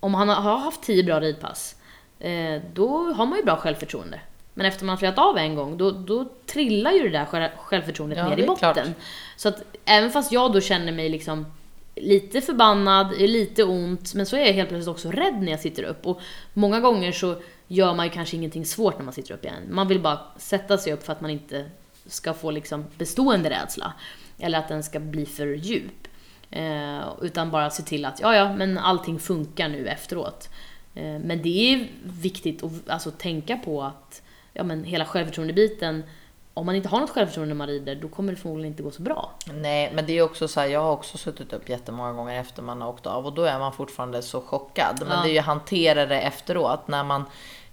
[0.00, 1.76] om han har haft 10 bra ridpass,
[2.18, 4.20] eh, då har man ju bra självförtroende.
[4.54, 7.48] Men efter man har trillat av en gång, då, då trillar ju det där själv-
[7.56, 8.72] självförtroendet Ja, ner det i botten.
[8.74, 8.88] klart.
[9.36, 11.46] Så att även fast jag då känner mig liksom
[11.94, 15.82] lite förbannad, lite ont, men så är jag helt plötsligt också rädd när jag sitter
[15.82, 16.06] upp.
[16.06, 16.20] Och
[16.52, 17.36] många gånger så
[17.68, 19.62] gör man ju kanske ingenting svårt när man sitter upp igen.
[19.70, 21.64] Man vill bara sätta sig upp för att man inte
[22.06, 23.92] ska få liksom bestående rädsla.
[24.38, 26.08] Eller att den ska bli för djup.
[26.50, 30.48] Eh, utan bara se till att, ja ja, men allting funkar nu efteråt.
[30.94, 36.02] Eh, men det är viktigt att alltså, tänka på att ja, men hela självförtroendebiten,
[36.54, 38.90] om man inte har något självförtroende när man rider, då kommer det förmodligen inte gå
[38.90, 39.30] så bra.
[39.54, 42.62] Nej, men det är också så här, jag har också suttit upp jättemånga gånger efter
[42.62, 44.98] man har åkt av och då är man fortfarande så chockad.
[45.00, 45.22] Men Ja.
[45.22, 47.24] det är ju att hantera det efteråt när man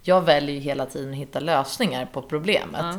[0.02, 2.96] jag väljer ju hela tiden att hitta lösningar på problemet.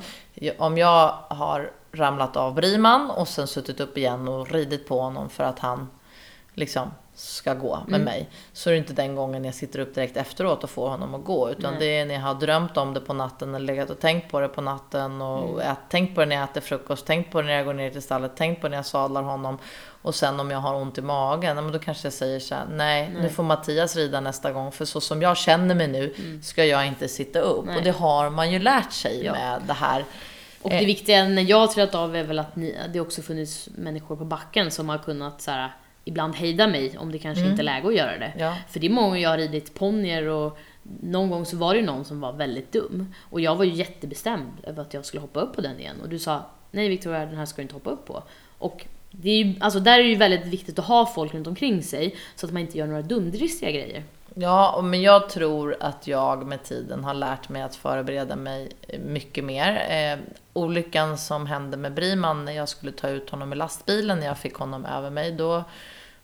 [0.58, 5.30] Om jag har ramlat av Briman och sen suttit upp igen och ridit på honom
[5.30, 5.88] för att han
[6.54, 6.90] liksom
[7.20, 8.28] ska gå med mig.
[8.52, 11.24] Så är det inte den gången jag sitter upp direkt efteråt och får honom att
[11.24, 11.50] gå.
[11.50, 11.80] Utan Nej.
[11.80, 14.40] det är när jag har drömt om det på natten eller legat och tänkt på
[14.40, 15.22] det på natten.
[15.22, 17.74] Och ät, tänkt på det när jag äter frukost, tänkt på det när jag går
[17.74, 19.58] ner till stallet, tänkt på det när jag sadlar honom.
[20.02, 22.66] Och sen om jag har ont i magen, men då kanske jag säger så här,
[22.70, 24.72] nej, nu får Mattias rida nästa gång.
[24.72, 27.64] För så som jag känner mig nu ska jag inte sitta upp.
[27.66, 27.76] Nej.
[27.76, 29.32] Och det har man ju lärt sig Ja.
[29.32, 30.04] med det här.
[30.62, 30.78] Och Eh.
[30.80, 34.16] det viktiga när jag har trillat av är väl att ni, det också funnits människor
[34.16, 37.64] på backen som har kunnat så här, ibland hejda mig om det kanske inte är
[37.64, 38.26] läge att göra det.
[38.26, 38.38] Mm.
[38.38, 38.56] Ja.
[38.68, 40.58] För det är många jag har ridit ponnyer och
[41.00, 43.14] någon gång så var det någon som var väldigt dum.
[43.20, 45.96] Och jag var ju jättebestämd över att jag skulle hoppa upp på den igen.
[46.02, 48.22] Och du sa, nej Victoria den här ska du inte hoppa upp på.
[48.58, 51.46] Och det är ju, alltså där är det ju väldigt viktigt att ha folk runt
[51.46, 54.04] omkring sig så att man inte gör några dumdristiga grejer.
[54.34, 58.72] Ja, men jag tror att jag med tiden har lärt mig att förbereda mig
[59.04, 59.86] mycket mer.
[59.90, 60.18] Eh,
[60.52, 64.38] olyckan som hände med Briman när jag skulle ta ut honom i lastbilen, när jag
[64.38, 65.64] fick honom över mig, då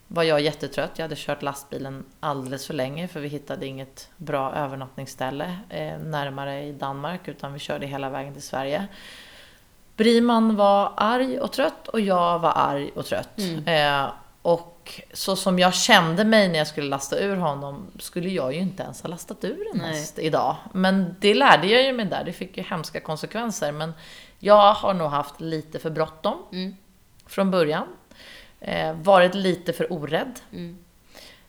[0.08, 0.90] var jag jättetrött.
[0.94, 6.64] Jag hade kört lastbilen alldeles för länge för vi hittade inget bra övernattningsställe eh, närmare
[6.64, 8.86] i Danmark utan vi körde hela vägen till Sverige.
[9.96, 13.38] Briman var arg och trött och jag var arg och trött.
[13.38, 14.04] Mm.
[14.04, 14.10] Eh,
[14.42, 14.75] och
[15.12, 18.82] så som jag kände mig när jag skulle lasta ur honom skulle jag ju inte
[18.82, 20.56] ens ha lastat ur en häst idag.
[20.72, 22.24] Men det lärde jag ju mig där.
[22.24, 23.72] Det fick ju hemska konsekvenser.
[23.72, 23.92] Men
[24.38, 26.76] jag har nog haft lite för bråttom mm.
[27.26, 27.86] från början.
[28.60, 30.40] Eh, varit lite för orädd.
[30.52, 30.78] Mm.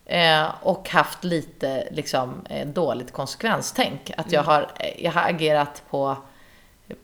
[0.06, 4.12] Eh, och haft lite liksom, eh, dåligt konsekvenstänk.
[4.17, 4.54] Att jag, mm.
[4.54, 6.17] har, jag har agerat på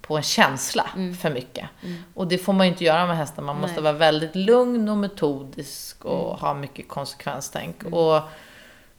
[0.02, 1.16] på en känsla mm.
[1.16, 1.70] för mycket.
[1.84, 2.04] Mm.
[2.14, 3.44] Och det får man ju inte göra med hästar.
[3.44, 3.62] Man Nej.
[3.62, 6.40] måste vara väldigt lugn och metodisk och mm.
[6.40, 7.82] ha mycket konsekvenstänk.
[7.82, 7.94] Mm.
[7.94, 8.22] Och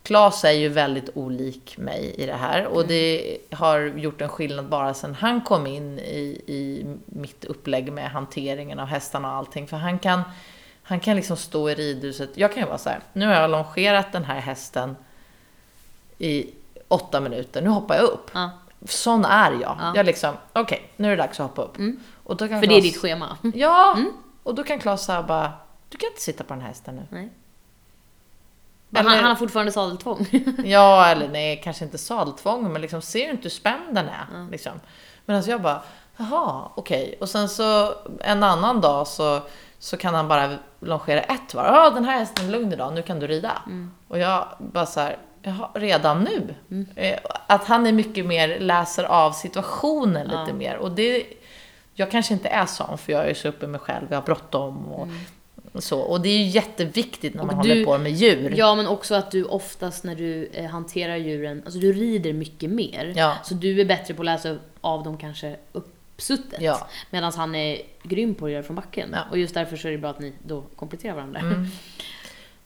[0.03, 2.67] Klas är ju väldigt olik mig i det här.
[2.67, 2.89] Och mm.
[2.89, 8.11] det har gjort en skillnad bara sedan han kom in i, i mitt upplägg med
[8.11, 9.67] hanteringen av hästarna och allting.
[9.67, 10.23] För han kan,
[10.83, 12.31] han kan liksom stå i ridhuset.
[12.35, 14.97] Jag kan ju vara så här, nu har jag longerat den här hästen
[16.19, 16.51] i
[16.89, 18.31] åtta minuter, nu hoppar jag upp.
[18.35, 18.51] Ja.
[18.85, 19.77] Sån är jag.
[19.81, 19.93] Ja.
[19.95, 21.77] Jag liksom, okej, okay, nu är det dags att hoppa upp.
[21.79, 22.01] Mm.
[22.25, 23.39] Och då kan För Klas, det är ditt schema?
[23.55, 23.95] Ja!
[23.97, 24.13] Mm.
[24.43, 25.53] Och då kan Klas säga bara,
[25.89, 27.07] du kan inte sitta på den här hästen nu.
[27.11, 27.31] Nej.
[28.89, 30.27] Men eller, han, har fortfarande sadeltvång?
[30.65, 34.27] ja, eller nej, kanske inte sadeltvång, men liksom, ser du inte hur spänd den är?
[34.35, 34.51] Mm.
[34.51, 34.73] Liksom.
[35.25, 35.83] Men alltså jag bara,
[36.17, 37.05] jaha, okej.
[37.05, 37.17] Okay.
[37.21, 39.41] Och sen så en annan dag så,
[39.79, 41.75] så kan han bara longera ett varv.
[41.75, 43.63] Ja, den här hästen är lugn idag, nu kan du rida.
[43.67, 43.91] Mm.
[44.09, 46.55] Och jag bara så här, Jaha, redan nu?
[46.71, 46.87] Mm.
[46.97, 50.55] Eh, att han är mycket mer, läser av situationen lite ja.
[50.55, 50.77] mer.
[50.77, 51.25] Och det,
[51.95, 54.23] jag kanske inte är sån, för jag är så uppe med mig själv, jag har
[54.23, 55.19] bråttom och mm.
[55.75, 56.01] så.
[56.01, 58.55] Och det är ju jätteviktigt när man du, håller på med djur.
[58.57, 62.71] Ja, men också att du oftast när du eh, hanterar djuren, alltså du rider mycket
[62.71, 63.13] mer.
[63.17, 63.37] Ja.
[63.45, 66.61] Så du är bättre på att läsa av dem kanske uppsuttet.
[66.61, 66.89] Ja.
[67.11, 69.09] Medan han är grym på att göra från backen.
[69.13, 69.21] Ja.
[69.31, 71.41] Och just därför så är det bra att ni då kompletterar varandra.
[71.41, 71.67] Mm.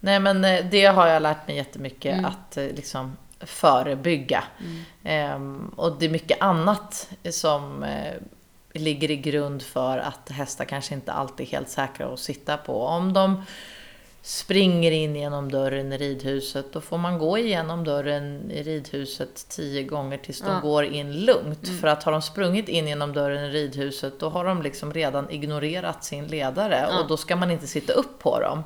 [0.00, 2.24] Nej men eh, det har jag lärt mig jättemycket mm.
[2.24, 4.44] att eh, liksom förebygga.
[4.60, 4.84] Mm.
[5.04, 8.14] Ehm, och det är mycket annat som eh,
[8.72, 12.82] ligger i grund för att hästar kanske inte alltid är helt säkra att sitta på.
[12.82, 13.42] Om de
[14.22, 19.82] springer in genom dörren i ridhuset, då får man gå igenom dörren i ridhuset tio
[19.82, 20.60] gånger tills de ja.
[20.60, 21.64] går in lugnt.
[21.64, 21.78] Mm.
[21.78, 25.30] För att har de sprungit in genom dörren i ridhuset, då har de liksom redan
[25.30, 27.00] ignorerat sin ledare ja.
[27.00, 28.62] och då ska man inte sitta upp på dem.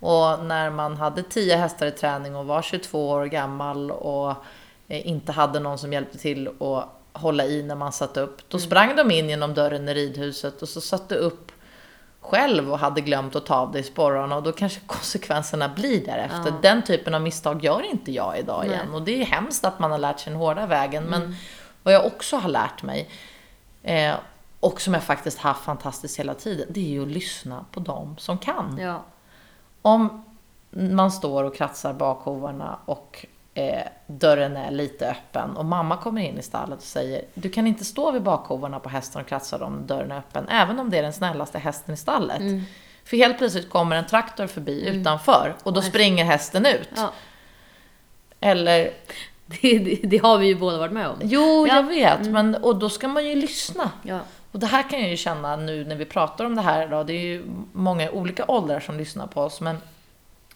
[0.00, 4.30] Och när man hade 10 hästar i träning och var 22 år gammal och
[4.88, 8.36] eh, inte hade någon som hjälpte till att hålla i när man satte upp.
[8.48, 8.66] Då mm.
[8.66, 11.52] sprang de in genom dörren i ridhuset och så satte upp
[12.20, 16.46] själv och hade glömt att ta av dig sporrarna och då kanske konsekvenserna blir därefter.
[16.46, 16.58] Ja.
[16.62, 18.74] Den typen av misstag gör inte jag idag Nej.
[18.74, 21.06] igen och det är hemskt att man har lärt sig den hårda vägen.
[21.06, 21.20] Mm.
[21.20, 21.34] Men
[21.82, 23.10] vad jag också har lärt mig
[23.82, 24.14] eh,
[24.60, 28.16] och som jag faktiskt haft fantastiskt hela tiden, det är ju att lyssna på dem
[28.18, 28.78] som kan.
[28.80, 29.04] Ja
[29.88, 30.24] om
[30.70, 36.38] man står och kratsar bakhovarna och eh, dörren är lite öppen och mamma kommer in
[36.38, 39.86] i stallet och säger du kan inte stå vid bakhovarna på hästen och kratsa om
[39.86, 42.40] dörren är öppen, även om det är den snällaste hästen i stallet.
[42.40, 42.62] Mm.
[43.04, 45.00] För helt plötsligt kommer en traktor förbi mm.
[45.00, 46.90] utanför och då springer hästen ut.
[46.96, 47.12] Ja.
[48.40, 48.90] Eller...
[49.62, 51.18] Det, det, det, har vi ju båda varit med om.
[51.22, 51.76] Jo, ja.
[51.76, 52.20] jag vet.
[52.20, 52.32] Mm.
[52.32, 53.90] Men, och då ska man ju lyssna.
[54.02, 54.20] Ja.
[54.52, 57.06] Och det här kan jag ju känna nu när vi pratar om det här idag.
[57.06, 59.60] Det är ju många olika åldrar som lyssnar på oss.
[59.60, 59.76] Men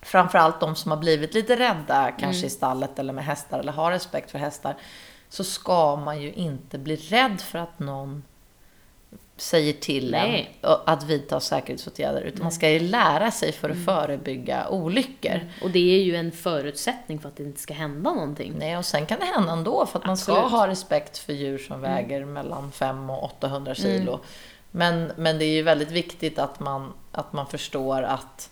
[0.02, 2.46] framförallt de som har blivit lite rädda, kanske mm.
[2.46, 4.76] i stallet eller med hästar, eller har respekt för hästar.
[5.28, 8.22] Så ska man ju inte bli rädd för att någon
[9.42, 12.20] säger till en att vidta säkerhetsåtgärder.
[12.20, 12.42] Utan Nej.
[12.42, 13.86] man ska ju lära sig för att mm.
[13.86, 15.30] förebygga olyckor.
[15.30, 15.46] Mm.
[15.62, 18.54] Och det är ju en förutsättning för att det inte ska hända någonting.
[18.58, 19.86] Nej, och sen kan det hända ändå.
[19.86, 20.40] För att Absolut.
[20.40, 21.94] man ska ha respekt för djur som mm.
[21.94, 24.12] väger mellan 5 och 800 kilo.
[24.12, 24.24] Mm.
[24.70, 28.50] Men, men det är ju väldigt viktigt att man, att man förstår att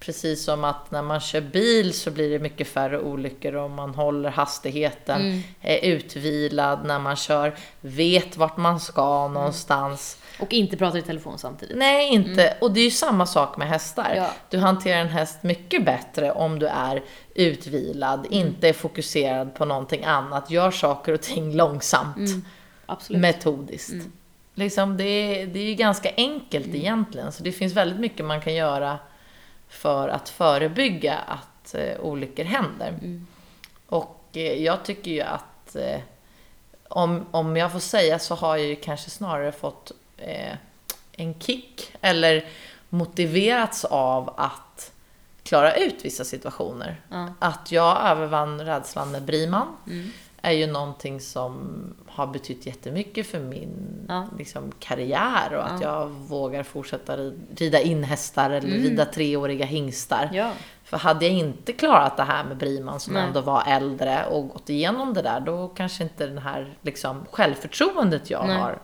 [0.00, 3.94] Precis som att när man kör bil så blir det mycket färre olyckor om man
[3.94, 5.42] håller hastigheten, mm.
[5.60, 10.18] är utvilad när man kör, vet vart man ska någonstans.
[10.40, 11.76] Och inte pratar i telefon samtidigt.
[11.76, 12.46] Nej, inte.
[12.46, 12.58] Mm.
[12.60, 14.12] Och det är ju samma sak med hästar.
[14.16, 14.30] Ja.
[14.50, 17.02] Du hanterar en häst mycket bättre om du är
[17.34, 18.32] utvilad, mm.
[18.32, 22.16] inte är fokuserad på någonting annat, gör saker och ting långsamt.
[22.16, 23.20] Mm.
[23.20, 23.92] Metodiskt.
[23.92, 24.12] Mm.
[24.54, 26.76] Liksom, det, är, det är ju ganska enkelt mm.
[26.76, 28.98] egentligen, så det finns väldigt mycket man kan göra
[29.68, 32.88] för att förebygga att eh, olyckor händer.
[32.88, 33.26] Mm.
[33.86, 36.00] Och eh, jag tycker ju att eh,
[36.88, 40.56] om, om jag får säga så har jag ju kanske snarare fått eh,
[41.12, 42.44] en kick eller
[42.88, 44.92] motiverats av att
[45.42, 47.00] klara ut vissa situationer.
[47.10, 47.28] Ja.
[47.38, 50.10] Att jag övervann rädslan med Briman Mm.
[50.42, 51.54] är ju någonting som
[52.08, 54.26] har betytt jättemycket för min Ja.
[54.38, 55.88] liksom, karriär och att Ja.
[56.00, 58.82] jag vågar fortsätta ri- rida in hästar eller Mm.
[58.82, 60.30] rida treåriga hingstar.
[60.32, 60.52] Ja.
[60.84, 63.22] För hade jag inte klarat det här med Briman som Nej.
[63.22, 68.30] ändå var äldre och gått igenom det där, då kanske inte den här liksom, självförtroendet
[68.30, 68.56] jag Nej.
[68.56, 68.78] har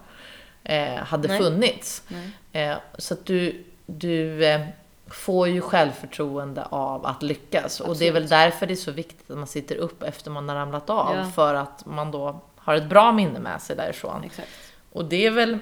[1.04, 1.38] hade Nej.
[1.38, 2.02] funnits.
[2.08, 2.30] Nej.
[2.70, 4.60] Eh, så att du, du eh,
[5.06, 7.80] får ju självförtroende av att lyckas.
[7.80, 10.48] Och det är väl därför det är så viktigt att man sitter upp efter man
[10.48, 11.16] har ramlat av.
[11.16, 11.24] Ja.
[11.34, 14.24] För att man då har ett bra minne med sig därifrån.
[14.24, 14.48] Exakt.
[14.92, 15.58] Och det är väl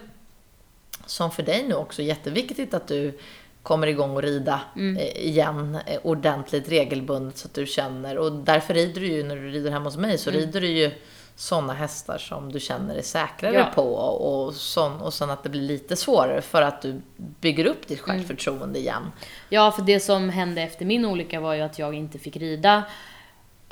[1.07, 3.19] som för dig nu också jätteviktigt att du
[3.62, 4.97] kommer igång och rida Mm.
[4.97, 8.19] eh, igen eh, ordentligt regelbundet så att du känner.
[8.19, 10.40] Och därför rider du ju, när du rider hemma hos mig, så Mm.
[10.40, 10.90] rider du ju
[11.37, 13.70] sådana hästar som du känner dig säkrare Ja.
[13.75, 13.83] på.
[13.94, 18.05] Och, sån, och sen att det blir lite svårare för att du bygger upp ditt
[18.05, 18.16] Mm.
[18.16, 19.03] självförtroende igen.
[19.49, 22.83] Ja, för det som hände efter min olycka var ju att jag inte fick rida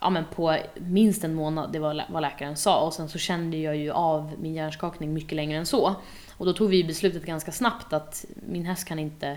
[0.01, 2.81] ja, men på minst en månad, det var vad läkaren sa.
[2.81, 5.95] Och sen så kände jag ju av min hjärnskakning mycket längre än så.
[6.39, 9.37] Och då tog vi beslutet ganska snabbt att min häst kan inte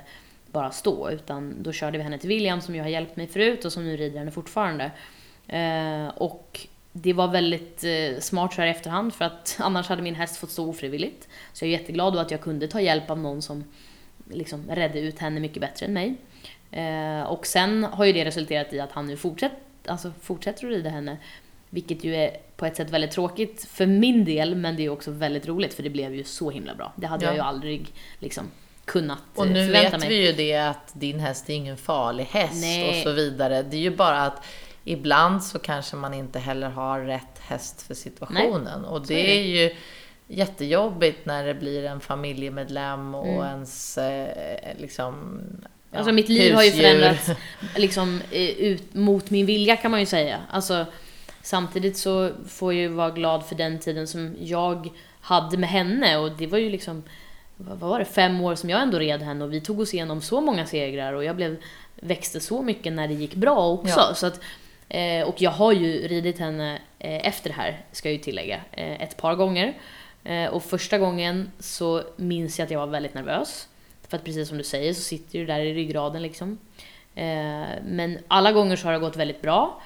[0.51, 3.65] bara stå, utan då körde vi henne till William som ju har hjälpt mig förut
[3.65, 4.91] och som nu rider henne fortfarande.
[5.47, 10.01] Eh, och det var väldigt eh, smart så här i efterhand för att annars hade
[10.01, 11.27] min häst fått stå ofrivilligt.
[11.53, 13.63] Så jag är jätteglad då att jag kunde ta hjälp av någon som
[14.31, 16.15] liksom redde ut henne mycket bättre än mig.
[16.71, 19.51] Eh, och sen har ju det resulterat i att han nu fortsätt,
[19.87, 21.17] alltså fortsätter att rida henne.
[21.69, 25.11] Vilket ju är på ett sätt väldigt tråkigt för min del, men det är också
[25.11, 26.93] väldigt roligt för det blev ju så himla bra.
[26.95, 27.29] Det hade Ja.
[27.29, 27.87] jag ju aldrig
[28.19, 28.43] liksom
[28.85, 30.09] kunnat Och eh, nu vet mig.
[30.09, 32.89] vi ju det att din häst är ingen farlig häst Nej.
[32.89, 33.63] och så vidare.
[33.63, 34.45] Det är ju bara att
[34.85, 38.85] ibland så kanske man inte heller har rätt häst för situationen.
[38.85, 39.37] Och Så är det det.
[39.39, 39.75] är ju
[40.27, 43.45] jättejobbigt när det blir en familjemedlem och Mm.
[43.45, 45.41] ens eh, liksom
[45.91, 46.83] ja, Alltså mitt liv har ju husdjur.
[46.89, 47.29] förändrats
[47.75, 50.39] liksom eh, ut mot min vilja kan man ju säga.
[50.51, 50.85] Alltså
[51.41, 54.89] samtidigt så får jag ju vara glad för den tiden som jag
[55.21, 57.03] hade med henne och det var ju liksom
[57.57, 59.93] vad vad var det, fem år som jag ändå red henne och vi tog oss
[59.93, 61.57] igenom så många segrar och jag blev,
[61.95, 63.99] växte så mycket när det gick bra också.
[63.99, 64.13] Ja.
[64.15, 64.39] Så att,
[64.89, 68.59] eh, och jag har ju ridit henne eh, efter det här, ska jag ju tillägga,
[68.71, 69.73] eh, ett par gånger.
[70.23, 73.67] Eh, och första gången så minns jag att jag var väldigt nervös.
[74.07, 76.57] För att precis som du säger så sitter du där i ryggraden liksom.
[77.15, 79.81] Eh, men alla gånger så har det gått väldigt bra.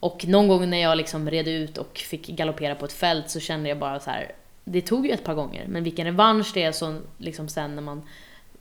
[0.00, 3.40] Och någon gång när jag liksom red ut och fick galoppera på ett fält så
[3.40, 4.32] kände jag bara så här.
[4.64, 7.82] Det tog ju ett par gånger, men vilken revansch det är så liksom sen när
[7.82, 8.02] man...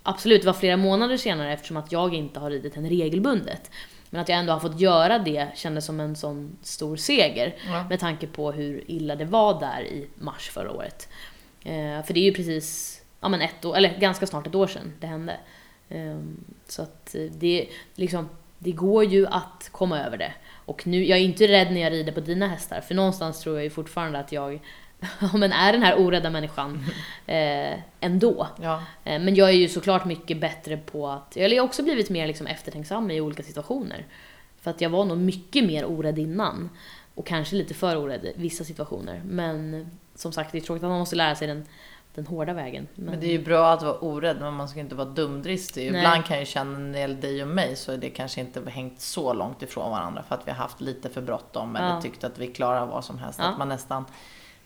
[0.04, 3.72] Absolut, det var flera månader senare eftersom att jag inte har ridit henne regelbundet.
[4.10, 7.56] Men att jag ändå har fått göra det kändes som en sån stor seger.
[7.68, 7.86] Ja.
[7.90, 11.10] Med tanke på hur illa det var där i mars förra året.
[11.64, 14.68] Eh, för det är ju precis, ja men ett år, eller ganska snart ett år
[14.68, 15.38] sedan det hände.
[15.90, 16.20] Eh,
[16.68, 20.34] så att det, liksom, det går ju att komma över det.
[20.66, 23.56] Och nu, jag är inte rädd när jag rider på dina hästar, för någonstans tror
[23.56, 24.60] jag ju fortfarande att jag ja,
[25.34, 26.86] men är den här orädda människan
[27.28, 28.48] eh, ändå.
[28.62, 28.82] Ja.
[29.04, 32.10] Eh, Men jag är ju såklart mycket bättre på att, eller jag har också blivit
[32.10, 34.06] mer liksom eftertänksam i olika situationer.
[34.62, 36.70] För att jag var nog mycket mer orädd innan.
[37.16, 39.22] Och kanske lite för orädd i vissa situationer.
[39.26, 41.66] Men som sagt, det är tråkigt att man måste lära sig den,
[42.16, 42.88] den hårda vägen.
[42.96, 45.92] Men, Men det är ju bra att vara orädd, men man ska inte vara dumdristig.
[45.92, 46.00] Nej.
[46.02, 48.42] Ibland kan jag ju känna när det gäller dig och mig så är det kanske
[48.42, 51.88] inte hängt så långt ifrån varandra för att vi har haft lite för bråttom eller
[51.90, 52.02] Ja.
[52.02, 53.40] tyckt att vi klarar vad som helst.
[53.40, 53.46] Ja.
[53.46, 54.06] Att man nästan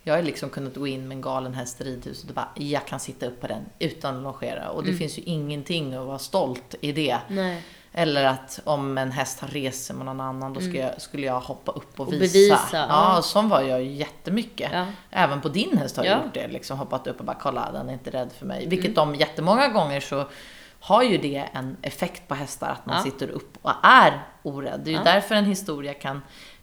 [0.04, 2.88] jag har liksom kunnat gå in med en galen häst i ridhuset och bara, jag
[2.88, 4.70] kan sitta upp på den utan att longera.
[4.70, 5.00] Och det Mm.
[5.00, 7.18] finns ju ingenting att vara stolt i det.
[7.28, 7.64] Nej.
[7.94, 9.48] Eller att om en häst har
[9.86, 12.18] sig med någon annan, då ska jag, skulle jag hoppa upp och, Mm.
[12.18, 12.34] Och visa.
[12.56, 13.22] bevisa, ja, ja.
[13.22, 14.70] sån var jag ju jättemycket.
[14.74, 14.86] Ja.
[15.12, 16.24] Även på din häst har jag Ja.
[16.24, 16.48] gjort det.
[16.48, 18.58] Liksom hoppat upp och bara kolla, den är inte rädd för mig.
[18.58, 18.70] Mm.
[18.70, 20.26] Vilket de jättemånga gånger så
[20.80, 23.04] har ju det en effekt på hästar, att man Ja.
[23.04, 24.82] sitter upp och är orädd.
[24.84, 26.22] Det är ju därför en historia kan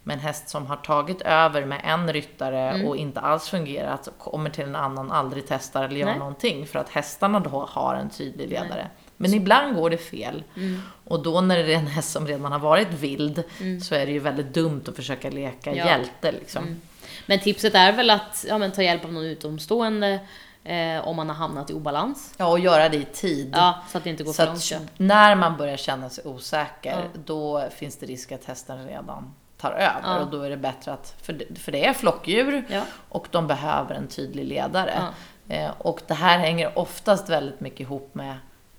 [0.08, 2.86] med en häst som har tagit över med en ryttare Mm.
[2.88, 6.18] och inte alls fungerat, kommer till en annan, aldrig testar eller gör Nej.
[6.18, 6.66] någonting.
[6.66, 8.88] För att hästarna då har en tydlig ledare.
[9.16, 10.44] Men ibland går det fel.
[10.56, 10.82] Mm.
[11.04, 13.42] Och då när det är en häst som redan har varit vild
[13.82, 15.86] så är det ju väldigt dumt att försöka leka Ja.
[15.86, 16.62] hjälte liksom.
[16.64, 16.80] Mm.
[17.26, 20.20] Men tipset är väl att ja, men ta hjälp av någon utomstående
[20.64, 22.34] eh, om man har hamnat i obalans.
[22.36, 23.52] Ja, och göra det i tid.
[23.56, 24.90] Ja, så att det inte går så för långt.
[24.96, 27.20] när man börjar känna sig osäker, Ja.
[27.24, 30.00] då finns det risk att hästen redan tar över.
[30.02, 30.18] Ja.
[30.20, 32.82] Och då är det bättre att, för det, för det är flockdjur Ja.
[33.08, 34.94] och de behöver en tydlig ledare.
[34.96, 35.54] Ja.
[35.54, 38.34] Eh, och det här hänger oftast väldigt mycket ihop med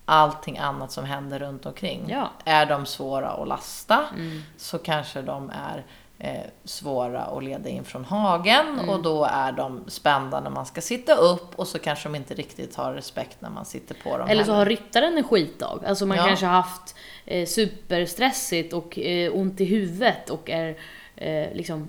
[0.06, 2.10] allting annat som händer runt omkring.
[2.46, 4.42] Är de svåra att lasta Mm.
[4.58, 5.86] så kanske de är
[6.20, 8.89] eh, svåra att leda in från hagen Mm.
[8.89, 12.34] och då är de spända när man ska sitta upp och så kanske de inte
[12.34, 14.57] riktigt har respekt när man sitter på dem Eller så heller.
[14.57, 15.84] har ryttaren en skitdag.
[15.88, 16.26] Alltså man Ja.
[16.28, 16.95] kanske har haft
[17.26, 20.78] eh, superstressigt och eh, ont i huvudet och är
[21.15, 21.88] eh, liksom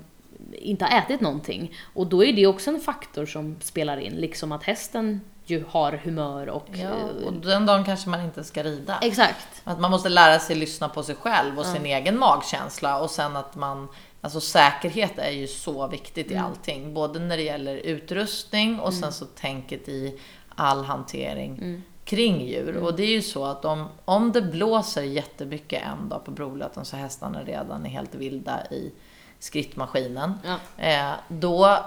[0.52, 1.74] inte har ätit någonting.
[1.94, 5.92] Och då är det också en faktor som spelar in, liksom att hästen ju har
[5.92, 6.66] humör och...
[6.72, 8.98] Ja, eh, och den dagen kanske man inte ska rida.
[9.02, 9.62] Exakt.
[9.64, 13.36] Att man måste lära sig lyssna på sig själv och sin egen magkänsla och sen
[13.36, 13.88] att man
[14.20, 16.94] Alltså säkerhet är ju så viktigt i allting.
[16.94, 20.18] Både när det gäller utrustning och sen så tänket i
[20.48, 22.76] all hantering kring djur.
[22.76, 26.84] Och det är ju så att om, om det blåser jättemycket en dag på Brolöten
[26.84, 28.92] så hästarna redan är helt vilda i
[29.38, 30.34] skrittmaskinen.
[30.44, 30.84] Ja.
[30.84, 31.78] Eh, då,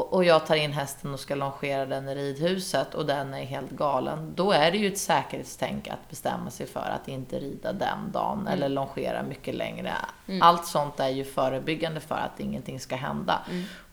[0.00, 3.44] och, och jag tar in hästen och ska longera den i ridhuset och den är
[3.44, 4.32] helt galen.
[4.36, 8.46] Då är det ju ett säkerhetstänk att bestämma sig för att inte rida den dagen
[8.46, 9.92] eller longera mycket längre.
[10.40, 13.38] Allt sånt är ju förebyggande för att ingenting ska hända.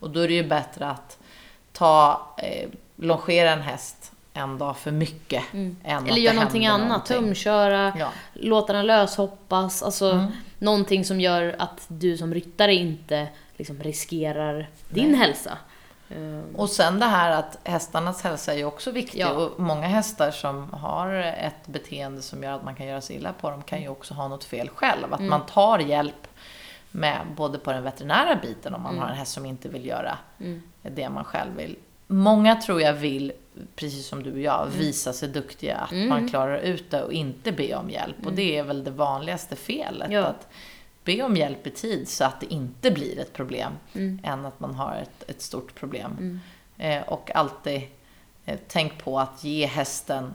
[0.00, 1.18] Och då är det ju bättre att
[1.72, 5.42] ta, eh, longera en häst en dag för mycket.
[5.84, 6.88] Att Eller göra någonting annat.
[6.88, 7.16] någonting.
[7.16, 8.08] Tumköra, Ja.
[8.32, 9.82] låta den löshoppas.
[9.82, 10.26] Alltså
[10.58, 15.58] någonting som gör att du som ryttare inte liksom riskerar din hälsa.
[16.10, 19.20] Eh, Och sen det här att hästarnas hälsa är ju också viktig.
[19.20, 19.30] Ja.
[19.32, 23.32] Och många hästar som har ett beteende som gör att man kan göra sig illa
[23.32, 25.14] på dem kan ju också ha något fel själv.
[25.14, 26.28] Att man tar hjälp
[26.90, 30.18] med både på den veterinära biten om man har en häst som inte vill göra
[30.82, 31.76] det man själv vill.
[32.06, 33.32] Många tror jag vill,
[33.76, 35.76] precis som du och jag, visa sig duktiga.
[35.76, 38.16] Att man klarar ut det och inte be om hjälp.
[38.26, 40.10] Och det är väl det vanligaste felet.
[40.10, 40.20] Ja.
[40.22, 40.48] Att
[41.08, 43.72] be om hjälp i tid så att det inte blir ett problem.
[44.22, 46.40] Än att man har ett, ett stort problem.
[46.78, 47.82] Eh, och alltid
[48.46, 50.34] eh, tänk på att ge hästen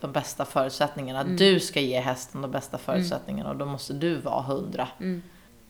[0.00, 1.24] de bästa förutsättningarna.
[1.24, 4.88] Du ska ge hästen de bästa förutsättningarna och då måste du vara hundra.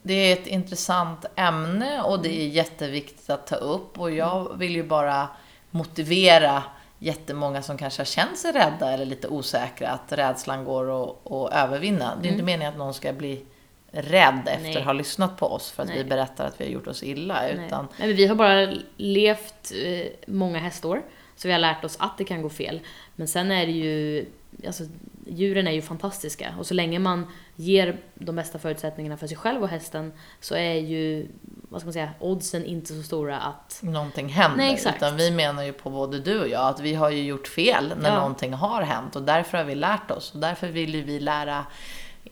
[0.02, 4.74] Det är ett intressant ämne och det är jätteviktigt att ta upp och jag vill
[4.74, 5.28] ju bara
[5.70, 6.62] motivera
[6.98, 11.52] jättemånga som kanske har känt sig rädda eller lite osäkra att rädslan går att, att
[11.52, 12.16] övervinna.
[12.22, 13.44] Det är inte meningen att någon ska bli
[13.92, 14.76] rädd efter Nej.
[14.76, 16.04] att ha lyssnat på oss för att vi Nej.
[16.04, 17.48] berättar att vi har gjort oss illa.
[17.48, 21.02] Utan Nej, men vi har bara levt eh, många hästår,
[21.36, 22.80] så vi har lärt oss att det kan gå fel.
[23.16, 24.26] Men sen är det ju,
[24.66, 24.84] alltså
[25.26, 27.26] djuren är ju fantastiska och så länge man
[27.56, 31.26] ger de bästa förutsättningarna för sig själv och hästen så är ju,
[31.68, 33.80] vad ska man säga, oddsen inte så stora att...
[33.82, 34.56] någonting händer.
[34.56, 34.96] Nej, exakt.
[34.96, 37.92] Utan vi menar ju på både du och jag att vi har ju gjort fel
[38.00, 38.14] när Ja.
[38.16, 40.34] någonting har hänt och därför har vi lärt oss.
[40.34, 41.66] Och därför vill ju vi lära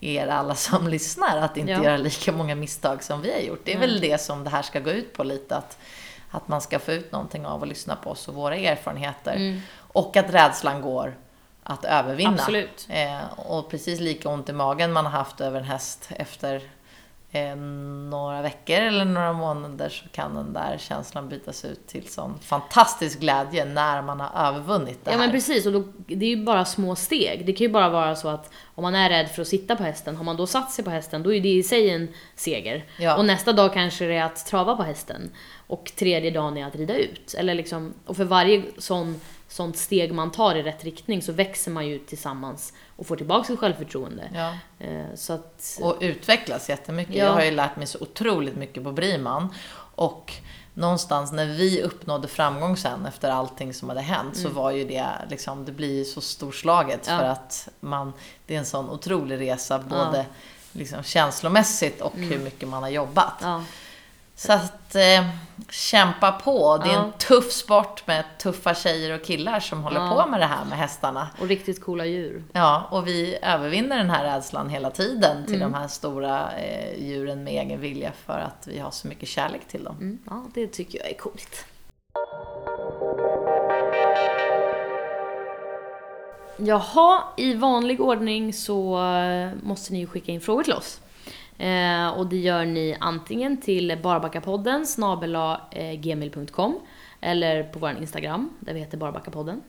[0.01, 1.85] er alla som lyssnar att inte Ja.
[1.85, 3.61] göra lika många misstag som vi har gjort.
[3.65, 5.57] Det är väl det som det här ska gå ut på lite.
[5.57, 5.79] Att,
[6.31, 9.61] att man ska få ut någonting av att lyssna på oss och våra erfarenheter.
[9.93, 11.17] Och att rädslan går
[11.63, 12.31] att övervinna.
[12.33, 12.87] Absolut.
[12.91, 16.63] Eh, och precis lika ont i magen man har haft över en häst efter
[17.33, 17.57] eh,
[18.11, 23.21] några veckor eller några månader så kan den där känslan bytas ut till sån fantastisk
[23.21, 25.19] glädje när man har övervunnit det Ja här.
[25.19, 27.47] men precis, och då, det är ju bara små steg.
[27.47, 29.83] Det kan ju bara vara så att om man är rädd för att sitta på
[29.83, 32.85] hästen, har man då satt sig på hästen, då är det i sig en seger.
[32.99, 33.17] Ja.
[33.17, 35.31] Och nästa dag kanske det är att trava på hästen.
[35.67, 37.35] Och tredje dagen är att rida ut.
[37.39, 41.71] Eller liksom, och för varje sån, sånt steg man tar i rätt riktning så växer
[41.71, 44.31] man ju tillsammans och får tillbaka sitt självförtroende.
[44.35, 44.55] Ja.
[44.87, 45.79] Eh, Så att...
[45.83, 47.15] Och utvecklas jättemycket.
[47.15, 47.25] Ja.
[47.25, 49.55] Jag har ju lärt mig så otroligt mycket på Briman.
[49.95, 50.33] Och
[50.75, 55.07] någonstans när vi uppnådde framgång sen efter allting som hade hänt så var ju det
[55.31, 57.19] liksom, det blir ju så storslaget Mm.
[57.21, 57.25] Ja.
[57.25, 58.13] för att man,
[58.47, 60.27] det är en sån otrolig resa både
[60.73, 63.43] liksom känslomässigt och hur mycket man har jobbat.
[64.39, 65.27] Så att eh,
[65.71, 66.79] kämpa på.
[66.79, 67.05] Det är Ja.
[67.05, 70.23] en tuff sport med tuffa tjejer och killar som håller Ja.
[70.25, 71.29] på med det här med hästarna.
[71.41, 72.45] Och riktigt coola djur.
[72.53, 75.73] Ja, och vi övervinner den här rädslan hela tiden till Mm.
[75.73, 79.69] de här stora eh, djuren med egen vilja för att vi har så mycket kärlek
[79.69, 79.97] till dem.
[80.01, 81.65] Mm, ja, det tycker jag är coolt.
[86.57, 91.01] Jaha, i vanlig ordning så eh, måste ni ju skicka in frågor till oss.
[91.59, 96.81] Eh, och det gör ni antingen till barbackapodden snabela eh, gmail.com
[97.21, 99.63] eller på vår Instagram där vi heter Barbackapodden.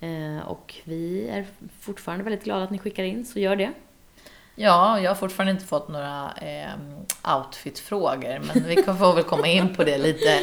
[0.00, 1.46] Eh, och vi är
[1.80, 3.72] fortfarande väldigt glada att ni skickar in, så gör det.
[4.56, 9.74] Ja, jag har fortfarande inte fått några eh, outfitfrågor, men vi får väl komma in
[9.74, 10.40] på det lite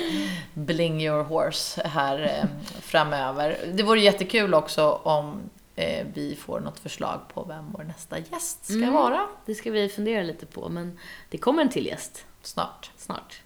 [0.54, 2.50] bling your horse här eh,
[2.82, 3.58] framöver.
[3.74, 5.42] Det vore jättekul också om
[5.82, 8.94] eh, vi får något förslag på vem vår nästa gäst ska Mm.
[8.94, 12.92] vara Det ska vi fundera lite på, men det kommer en till gäst snart.
[12.98, 13.42] snart.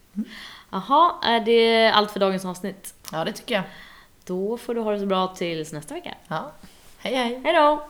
[0.72, 2.94] Jaha, är det allt för dagens avsnitt?
[3.12, 3.64] Ja, det tycker jag.
[4.26, 6.16] Då får du ha det så bra tills nästa vecka.
[6.28, 6.52] Ja.
[6.98, 7.42] Hej, hej!
[7.44, 7.88] Hej då!